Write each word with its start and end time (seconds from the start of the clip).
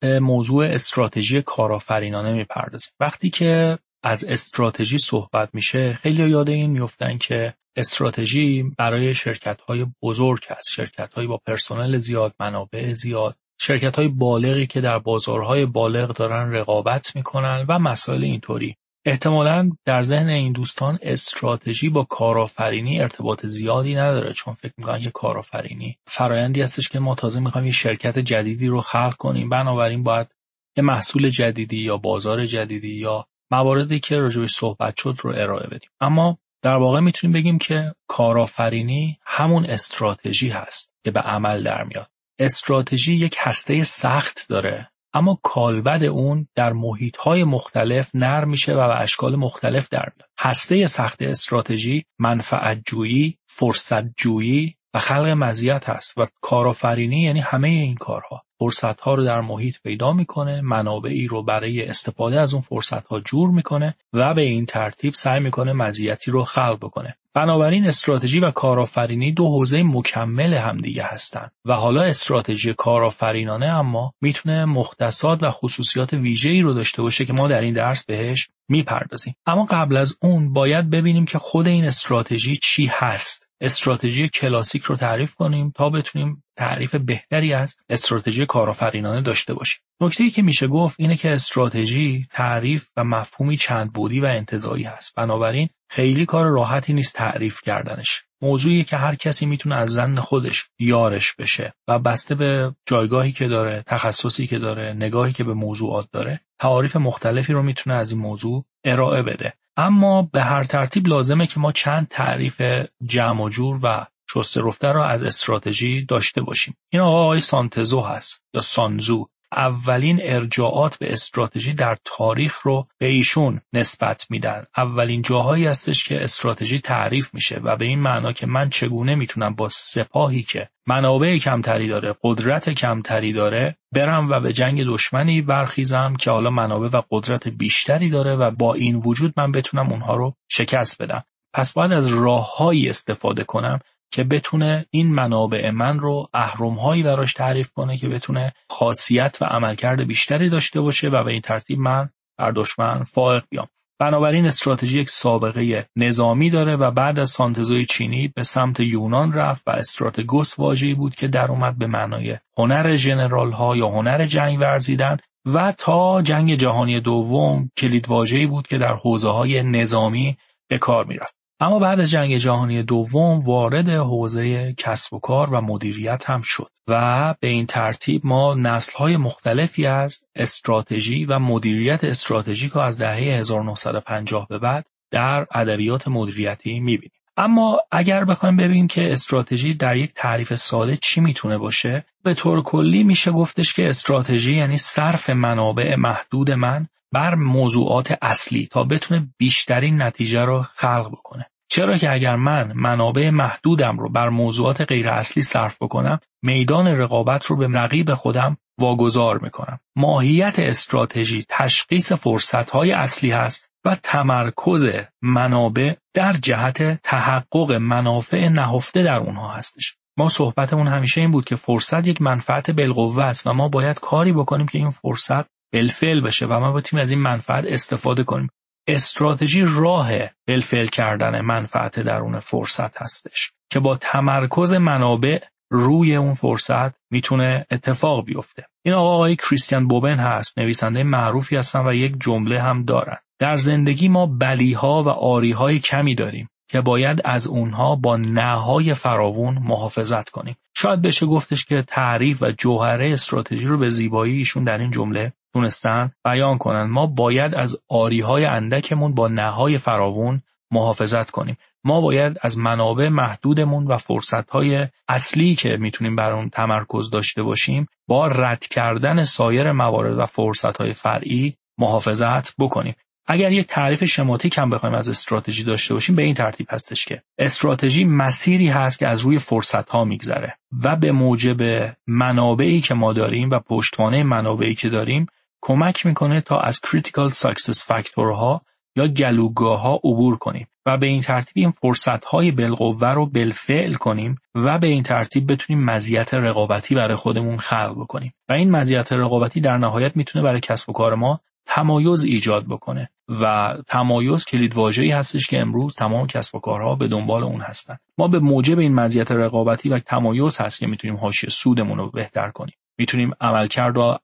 به 0.00 0.20
موضوع 0.20 0.66
استراتژی 0.66 1.42
کارآفرینانه 1.42 2.32
می‌پردازیم. 2.32 2.92
وقتی 3.00 3.30
که 3.30 3.78
از 4.02 4.24
استراتژی 4.24 4.98
صحبت 4.98 5.48
میشه 5.52 5.98
خیلی 6.02 6.30
یاد 6.30 6.50
این 6.50 6.70
میفتن 6.70 7.18
که 7.18 7.54
استراتژی 7.76 8.62
برای 8.78 9.14
شرکت 9.14 9.60
های 9.60 9.86
بزرگ 10.02 10.44
هست. 10.48 10.70
شرکت 10.72 11.14
های 11.14 11.26
با 11.26 11.40
پرسنل 11.46 11.96
زیاد 11.96 12.34
منابع 12.40 12.92
زیاد. 12.92 13.36
شرکت 13.60 13.96
های 13.96 14.08
بالغی 14.08 14.66
که 14.66 14.80
در 14.80 14.98
بازارهای 14.98 15.66
بالغ 15.66 16.12
دارن 16.12 16.52
رقابت 16.52 17.16
می‌کنن 17.16 17.66
و 17.68 17.78
مسائل 17.78 18.24
اینطوری. 18.24 18.76
احتمالا 19.04 19.70
در 19.84 20.02
ذهن 20.02 20.28
این 20.28 20.52
دوستان 20.52 20.98
استراتژی 21.02 21.88
با 21.88 22.02
کارآفرینی 22.02 23.00
ارتباط 23.00 23.46
زیادی 23.46 23.94
نداره 23.94 24.32
چون 24.32 24.54
فکر 24.54 24.72
می‌کنن 24.78 25.00
که 25.00 25.10
کارآفرینی 25.10 25.98
فرایندی 26.06 26.62
هستش 26.62 26.88
که 26.88 26.98
ما 26.98 27.14
تازه 27.14 27.40
می‌خوایم 27.40 27.66
یه 27.66 27.72
شرکت 27.72 28.18
جدیدی 28.18 28.66
رو 28.66 28.80
خلق 28.80 29.16
کنیم. 29.16 29.48
بنابراین 29.48 30.02
باید 30.02 30.28
یه 30.76 30.84
محصول 30.84 31.28
جدیدی 31.28 31.76
یا 31.76 31.96
بازار 31.96 32.46
جدیدی 32.46 32.94
یا 32.94 33.26
مواردی 33.50 34.00
که 34.00 34.16
راجبش 34.16 34.50
صحبت 34.50 34.96
شد 34.96 35.14
رو 35.22 35.30
ارائه 35.30 35.66
بدیم. 35.66 35.90
اما 36.00 36.38
در 36.62 36.76
واقع 36.76 37.00
می‌تونیم 37.00 37.34
بگیم 37.34 37.58
که 37.58 37.94
کارآفرینی 38.08 39.18
همون 39.26 39.66
استراتژی 39.66 40.48
هست 40.48 40.90
که 41.04 41.10
به 41.10 41.20
عمل 41.20 41.62
در 41.62 41.84
میاد. 41.84 42.10
استراتژی 42.38 43.14
یک 43.14 43.36
هسته 43.38 43.84
سخت 43.84 44.46
داره. 44.48 44.89
اما 45.14 45.38
کالبد 45.42 46.04
اون 46.04 46.46
در 46.54 46.72
محیطهای 46.72 47.44
مختلف 47.44 48.10
نرم 48.14 48.48
میشه 48.48 48.72
و 48.72 48.88
به 48.88 49.00
اشکال 49.00 49.36
مختلف 49.36 49.88
در 49.88 50.12
میاد. 50.16 50.30
هسته 50.38 50.86
سخت 50.86 51.22
استراتژی 51.22 52.04
منفعت 52.18 52.82
جویی 52.86 53.38
فرصت 53.46 54.16
جویی 54.16 54.76
و 54.94 54.98
خلق 54.98 55.26
مزیت 55.26 55.88
هست 55.88 56.18
و 56.18 56.26
کارآفرینی 56.40 57.20
یعنی 57.20 57.40
همه 57.40 57.68
این 57.68 57.94
کارها. 57.94 58.42
فرصت 58.58 59.00
ها 59.00 59.14
رو 59.14 59.24
در 59.24 59.40
محیط 59.40 59.76
پیدا 59.82 60.12
می‌کنه 60.12 60.60
منابعی 60.60 61.26
رو 61.26 61.42
برای 61.42 61.82
استفاده 61.82 62.40
از 62.40 62.52
اون 62.54 62.62
فرصت 62.62 63.06
ها 63.06 63.20
جور 63.20 63.50
می‌کنه 63.50 63.96
و 64.12 64.34
به 64.34 64.42
این 64.42 64.66
ترتیب 64.66 65.14
سعی 65.14 65.40
می‌کنه 65.40 65.72
مزیتی 65.72 66.30
رو 66.30 66.44
خلق 66.44 66.78
بکنه. 66.78 67.16
بنابراین 67.34 67.86
استراتژی 67.86 68.40
و 68.40 68.50
کارآفرینی 68.50 69.32
دو 69.32 69.48
حوزه 69.48 69.82
مکمل 69.82 70.54
همدیگه 70.54 71.02
هستند 71.04 71.52
و 71.64 71.72
حالا 71.72 72.02
استراتژی 72.02 72.74
کارآفرینانه 72.74 73.66
اما 73.66 74.14
می‌تونه 74.20 74.64
مختصات 74.64 75.42
و 75.42 75.50
خصوصیات 75.50 76.12
ویژه‌ای 76.12 76.62
رو 76.62 76.74
داشته 76.74 77.02
باشه 77.02 77.24
که 77.24 77.32
ما 77.32 77.48
در 77.48 77.60
این 77.60 77.74
درس 77.74 78.04
بهش 78.04 78.48
می‌پردازیم. 78.68 79.34
اما 79.46 79.64
قبل 79.70 79.96
از 79.96 80.18
اون 80.22 80.52
باید 80.52 80.90
ببینیم 80.90 81.24
که 81.24 81.38
خود 81.38 81.68
این 81.68 81.84
استراتژی 81.84 82.56
چی 82.56 82.86
هست. 82.92 83.49
استراتژی 83.60 84.28
کلاسیک 84.28 84.82
رو 84.82 84.96
تعریف 84.96 85.34
کنیم 85.34 85.70
تا 85.70 85.90
بتونیم 85.90 86.44
تعریف 86.56 86.94
بهتری 86.94 87.52
از 87.52 87.76
استراتژی 87.88 88.46
کارآفرینانه 88.46 89.22
داشته 89.22 89.54
باشیم. 89.54 89.80
نکته 90.00 90.30
که 90.30 90.42
میشه 90.42 90.66
گفت 90.66 90.96
اینه 90.98 91.16
که 91.16 91.30
استراتژی 91.30 92.26
تعریف 92.30 92.88
و 92.96 93.04
مفهومی 93.04 93.56
چند 93.56 93.92
بودی 93.92 94.20
و 94.20 94.24
انتظایی 94.24 94.84
هست. 94.84 95.14
بنابراین 95.14 95.68
خیلی 95.90 96.26
کار 96.26 96.46
راحتی 96.46 96.92
نیست 96.92 97.14
تعریف 97.14 97.60
کردنش. 97.62 98.22
موضوعی 98.42 98.84
که 98.84 98.96
هر 98.96 99.14
کسی 99.14 99.46
می‌تونه 99.46 99.74
از 99.74 99.90
زن 99.90 100.16
خودش 100.16 100.68
یارش 100.78 101.34
بشه 101.34 101.74
و 101.88 101.98
بسته 101.98 102.34
به 102.34 102.74
جایگاهی 102.86 103.32
که 103.32 103.48
داره، 103.48 103.82
تخصصی 103.86 104.46
که 104.46 104.58
داره، 104.58 104.92
نگاهی 104.92 105.32
که 105.32 105.44
به 105.44 105.54
موضوعات 105.54 106.08
داره، 106.12 106.40
تعاریف 106.58 106.96
مختلفی 106.96 107.52
رو 107.52 107.62
می‌تونه 107.62 107.96
از 107.96 108.10
این 108.10 108.20
موضوع 108.20 108.64
ارائه 108.84 109.22
بده. 109.22 109.52
اما 109.76 110.22
به 110.22 110.42
هر 110.42 110.64
ترتیب 110.64 111.08
لازمه 111.08 111.46
که 111.46 111.60
ما 111.60 111.72
چند 111.72 112.08
تعریف 112.08 112.62
جمع 113.04 113.42
و 113.42 113.48
جور 113.48 113.80
و 113.82 114.06
شسته 114.34 114.60
رفته 114.64 114.92
را 114.92 115.08
از 115.08 115.22
استراتژی 115.22 116.04
داشته 116.04 116.42
باشیم. 116.42 116.76
این 116.92 117.02
آقای 117.02 117.40
سانتزو 117.40 118.00
هست 118.00 118.44
یا 118.54 118.60
سانزو 118.60 119.28
اولین 119.56 120.20
ارجاعات 120.22 120.98
به 120.98 121.12
استراتژی 121.12 121.74
در 121.74 121.96
تاریخ 122.04 122.60
رو 122.62 122.86
به 122.98 123.06
ایشون 123.06 123.60
نسبت 123.72 124.26
میدن. 124.30 124.64
اولین 124.76 125.22
جاهایی 125.22 125.66
هستش 125.66 126.04
که 126.04 126.22
استراتژی 126.22 126.78
تعریف 126.78 127.34
میشه 127.34 127.60
و 127.64 127.76
به 127.76 127.84
این 127.84 128.00
معنا 128.00 128.32
که 128.32 128.46
من 128.46 128.70
چگونه 128.70 129.14
می‌تونم 129.14 129.54
با 129.54 129.68
سپاهی 129.68 130.42
که 130.42 130.68
منابع 130.86 131.38
کمتری 131.38 131.88
داره 131.88 132.14
قدرت 132.22 132.70
کمتری 132.70 133.32
داره 133.32 133.76
برم 133.92 134.30
و 134.30 134.40
به 134.40 134.52
جنگ 134.52 134.84
دشمنی 134.84 135.42
برخیزم 135.42 136.14
که 136.20 136.30
حالا 136.30 136.50
منابع 136.50 136.98
و 136.98 137.02
قدرت 137.10 137.48
بیشتری 137.48 138.10
داره 138.10 138.36
و 138.36 138.50
با 138.50 138.74
این 138.74 138.96
وجود 138.96 139.34
من 139.36 139.52
بتونم 139.52 139.90
اونها 139.90 140.14
رو 140.14 140.34
شکست 140.48 141.02
بدم. 141.02 141.24
پس 141.54 141.72
باید 141.72 141.92
از 141.92 142.14
راههایی 142.14 142.88
استفاده 142.88 143.44
کنم 143.44 143.78
که 144.10 144.24
بتونه 144.24 144.86
این 144.90 145.14
منابع 145.14 145.70
من 145.70 145.98
رو 145.98 146.28
اهرمهایی 146.34 147.02
براش 147.02 147.32
تعریف 147.32 147.70
کنه 147.72 147.98
که 147.98 148.08
بتونه 148.08 148.52
خاصیت 148.68 149.38
و 149.40 149.44
عملکرد 149.44 150.06
بیشتری 150.06 150.48
داشته 150.48 150.80
باشه 150.80 151.08
و 151.08 151.24
به 151.24 151.32
این 151.32 151.40
ترتیب 151.40 151.78
من 151.78 152.08
بر 152.38 152.50
دشمن 152.50 153.02
فائق 153.02 153.44
بیام. 153.50 153.66
بنابراین 154.00 154.46
استراتژی 154.46 155.00
یک 155.00 155.10
سابقه 155.10 155.86
نظامی 155.96 156.50
داره 156.50 156.76
و 156.76 156.90
بعد 156.90 157.20
از 157.20 157.30
سانتزوی 157.30 157.84
چینی 157.84 158.28
به 158.28 158.42
سمت 158.42 158.80
یونان 158.80 159.32
رفت 159.32 159.68
و 159.68 159.70
استراتگوس 159.70 160.58
واژه‌ای 160.58 160.94
بود 160.94 161.14
که 161.14 161.28
در 161.28 161.50
اومد 161.50 161.78
به 161.78 161.86
معنای 161.86 162.38
هنر 162.58 162.96
ژنرال 162.96 163.52
ها 163.52 163.76
یا 163.76 163.88
هنر 163.88 164.26
جنگ 164.26 164.60
ورزیدن 164.60 165.16
و 165.46 165.72
تا 165.72 166.22
جنگ 166.22 166.54
جهانی 166.54 167.00
دوم 167.00 167.70
کلید 167.76 168.08
واژه‌ای 168.08 168.46
بود 168.46 168.66
که 168.66 168.78
در 168.78 168.94
حوزه 168.94 169.28
های 169.28 169.62
نظامی 169.62 170.36
به 170.68 170.78
کار 170.78 171.04
می‌رفت. 171.04 171.39
اما 171.62 171.78
بعد 171.78 172.00
از 172.00 172.10
جنگ 172.10 172.36
جهانی 172.36 172.82
دوم 172.82 173.38
وارد 173.38 173.88
حوزه 173.88 174.72
کسب 174.72 175.14
و 175.14 175.18
کار 175.18 175.54
و 175.54 175.60
مدیریت 175.60 176.30
هم 176.30 176.40
شد 176.44 176.70
و 176.88 177.34
به 177.40 177.48
این 177.48 177.66
ترتیب 177.66 178.26
ما 178.26 178.54
نسل‌های 178.54 179.16
مختلفی 179.16 179.86
از 179.86 180.22
استراتژی 180.34 181.24
و 181.24 181.38
مدیریت 181.38 182.04
استراتژیک 182.04 182.76
از 182.76 182.98
دهه 182.98 183.38
1950 183.38 184.46
به 184.48 184.58
بعد 184.58 184.86
در 185.10 185.46
ادبیات 185.54 186.08
مدیریتی 186.08 186.80
می‌بینیم. 186.80 187.12
اما 187.36 187.78
اگر 187.90 188.24
بخوایم 188.24 188.56
ببینیم 188.56 188.88
که 188.88 189.12
استراتژی 189.12 189.74
در 189.74 189.96
یک 189.96 190.12
تعریف 190.14 190.54
ساده 190.54 190.96
چی 190.96 191.20
می‌تونه 191.20 191.58
باشه 191.58 192.04
به 192.24 192.34
طور 192.34 192.62
کلی 192.62 193.04
میشه 193.04 193.30
گفتش 193.30 193.74
که 193.74 193.88
استراتژی 193.88 194.56
یعنی 194.56 194.76
صرف 194.76 195.30
منابع 195.30 195.96
محدود 195.96 196.50
من 196.50 196.86
بر 197.12 197.34
موضوعات 197.34 198.18
اصلی 198.22 198.66
تا 198.66 198.84
بتونه 198.84 199.28
بیشترین 199.38 200.02
نتیجه 200.02 200.44
رو 200.44 200.62
خلق 200.62 201.10
بکنه 201.12 201.49
چرا 201.70 201.96
که 201.96 202.12
اگر 202.12 202.36
من 202.36 202.72
منابع 202.74 203.30
محدودم 203.30 203.98
رو 203.98 204.08
بر 204.08 204.28
موضوعات 204.28 204.80
غیر 204.80 205.08
اصلی 205.08 205.42
صرف 205.42 205.82
بکنم 205.82 206.20
میدان 206.42 206.86
رقابت 206.86 207.46
رو 207.46 207.56
به 207.56 207.68
رقیب 207.68 208.14
خودم 208.14 208.56
واگذار 208.78 209.38
می‌کنم. 209.38 209.80
ماهیت 209.96 210.58
استراتژی 210.58 211.44
تشخیص 211.48 212.12
فرصتهای 212.12 212.92
اصلی 212.92 213.30
هست 213.30 213.70
و 213.84 213.96
تمرکز 214.02 214.86
منابع 215.22 215.94
در 216.14 216.32
جهت 216.32 217.02
تحقق 217.02 217.72
منافع 217.72 218.48
نهفته 218.48 219.02
در 219.02 219.16
اونها 219.16 219.52
هستش. 219.52 219.96
ما 220.16 220.28
صحبتمون 220.28 220.88
همیشه 220.88 221.20
این 221.20 221.32
بود 221.32 221.44
که 221.44 221.56
فرصت 221.56 222.06
یک 222.06 222.22
منفعت 222.22 222.70
بالقوه 222.70 223.24
است 223.24 223.46
و 223.46 223.52
ما 223.52 223.68
باید 223.68 224.00
کاری 224.00 224.32
بکنیم 224.32 224.66
که 224.66 224.78
این 224.78 224.90
فرصت 224.90 225.46
بالفعل 225.72 226.20
بشه 226.20 226.46
و 226.46 226.60
ما 226.60 226.72
بتونیم 226.72 227.02
از 227.02 227.10
این 227.10 227.20
منفعت 227.20 227.64
استفاده 227.66 228.24
کنیم. 228.24 228.48
استراتژی 228.86 229.64
راه 229.66 230.10
بالفعل 230.48 230.86
کردن 230.86 231.40
منفعت 231.40 232.00
درون 232.00 232.38
فرصت 232.38 233.02
هستش 233.02 233.52
که 233.70 233.80
با 233.80 233.96
تمرکز 233.96 234.74
منابع 234.74 235.38
روی 235.70 236.16
اون 236.16 236.34
فرصت 236.34 237.10
می‌تونه 237.10 237.66
اتفاق 237.70 238.24
بیفته. 238.24 238.66
این 238.84 238.94
آقا 238.94 239.14
آقای 239.14 239.36
کریستیان 239.36 239.88
بوبن 239.88 240.18
هست 240.18 240.58
نویسنده 240.58 241.02
معروفی 241.02 241.56
هستن 241.56 241.86
و 241.86 241.94
یک 241.94 242.14
جمله 242.20 242.62
هم 242.62 242.84
دارن. 242.84 243.16
در 243.38 243.56
زندگی 243.56 244.08
ما 244.08 244.26
بلیها 244.26 245.02
و 245.02 245.08
آریهای 245.08 245.78
کمی 245.78 246.14
داریم. 246.14 246.48
که 246.70 246.80
باید 246.80 247.20
از 247.24 247.46
اونها 247.46 247.96
با 247.96 248.16
نهای 248.16 248.94
فراوون 248.94 249.58
محافظت 249.58 250.28
کنیم. 250.28 250.56
شاید 250.76 251.02
بشه 251.02 251.26
گفتش 251.26 251.64
که 251.64 251.82
تعریف 251.82 252.42
و 252.42 252.50
جوهره 252.50 253.12
استراتژی 253.12 253.66
رو 253.66 253.78
به 253.78 253.88
زیبایی 253.88 254.36
ایشون 254.36 254.64
در 254.64 254.78
این 254.78 254.90
جمله 254.90 255.32
تونستن 255.52 256.10
بیان 256.24 256.58
کنن. 256.58 256.82
ما 256.82 257.06
باید 257.06 257.54
از 257.54 257.78
آریهای 257.88 258.44
اندکمون 258.44 259.14
با 259.14 259.28
نهای 259.28 259.78
فراوون 259.78 260.42
محافظت 260.70 261.30
کنیم. 261.30 261.56
ما 261.84 262.00
باید 262.00 262.36
از 262.42 262.58
منابع 262.58 263.08
محدودمون 263.08 263.86
و 263.86 263.96
فرصتهای 263.96 264.86
اصلی 265.08 265.54
که 265.54 265.76
می‌تونیم 265.76 266.16
بر 266.16 266.32
اون 266.32 266.48
تمرکز 266.48 267.10
داشته 267.10 267.42
باشیم 267.42 267.86
با 268.08 268.26
رد 268.26 268.66
کردن 268.66 269.24
سایر 269.24 269.72
موارد 269.72 270.18
و 270.18 270.24
فرصتهای 270.24 270.92
فرعی 270.92 271.56
محافظت 271.78 272.54
بکنیم. 272.58 272.94
اگر 273.32 273.52
یک 273.52 273.66
تعریف 273.66 274.04
شماتیک 274.04 274.58
هم 274.58 274.70
بخوایم 274.70 274.94
از 274.94 275.08
استراتژی 275.08 275.64
داشته 275.64 275.94
باشیم 275.94 276.16
به 276.16 276.22
این 276.22 276.34
ترتیب 276.34 276.66
هستش 276.70 277.04
که 277.04 277.22
استراتژی 277.38 278.04
مسیری 278.04 278.68
هست 278.68 278.98
که 278.98 279.08
از 279.08 279.20
روی 279.20 279.38
فرصت 279.38 279.88
ها 279.90 280.04
میگذره 280.04 280.56
و 280.84 280.96
به 280.96 281.12
موجب 281.12 281.92
منابعی 282.06 282.80
که 282.80 282.94
ما 282.94 283.12
داریم 283.12 283.50
و 283.50 283.58
پشتوانه 283.58 284.22
منابعی 284.22 284.74
که 284.74 284.88
داریم 284.88 285.26
کمک 285.62 286.06
می‌کنه 286.06 286.40
تا 286.40 286.58
از 286.58 286.80
critical 286.80 287.28
success 287.28 287.86
factor 287.86 288.51
ها 288.51 288.62
یا 288.96 289.08
گلوگاه 289.08 289.80
ها 289.80 289.94
عبور 289.94 290.38
کنیم 290.38 290.66
و 290.86 290.96
به 290.98 291.06
این 291.06 291.20
ترتیب 291.20 291.52
این 291.54 291.70
فرصت 291.70 292.24
های 292.24 292.50
بالقوه 292.50 293.08
رو 293.08 293.26
بالفعل 293.26 293.94
کنیم 293.94 294.36
و 294.54 294.78
به 294.78 294.86
این 294.86 295.02
ترتیب 295.02 295.52
بتونیم 295.52 295.84
مزیت 295.84 296.34
رقابتی 296.34 296.94
برای 296.94 297.16
خودمون 297.16 297.58
خلق 297.58 297.94
بکنیم. 298.00 298.34
و 298.48 298.52
این 298.52 298.70
مزیت 298.70 299.12
رقابتی 299.12 299.60
در 299.60 299.78
نهایت 299.78 300.16
می‌تونه 300.16 300.44
برای 300.44 300.60
کسب 300.60 300.90
و 300.90 300.92
کار 300.92 301.14
ما 301.14 301.40
تمایز 301.66 302.24
ایجاد 302.24 302.66
بکنه. 302.66 303.10
و 303.40 303.74
تمایز 303.86 304.44
کلید 304.44 304.74
واژه‌ای 304.74 305.10
هستش 305.10 305.46
که 305.46 305.60
امروز 305.60 305.94
تمام 305.94 306.26
کسب 306.26 306.54
و 306.54 306.60
کارها 306.60 306.94
به 306.94 307.08
دنبال 307.08 307.42
اون 307.42 307.60
هستن. 307.60 307.96
ما 308.18 308.28
به 308.28 308.38
موجب 308.38 308.78
این 308.78 308.94
مزیت 308.94 309.32
رقابتی 309.32 309.88
و 309.88 309.98
تمایز 309.98 310.60
هست 310.60 310.78
که 310.78 310.86
می‌تونیم 310.86 311.16
حاشیه 311.16 311.50
سودمون 311.50 311.98
رو 311.98 312.10
بهتر 312.10 312.50
کنیم. 312.50 312.74
می‌تونیم 312.98 313.32
عملکرد 313.40 313.96
و 313.96 314.18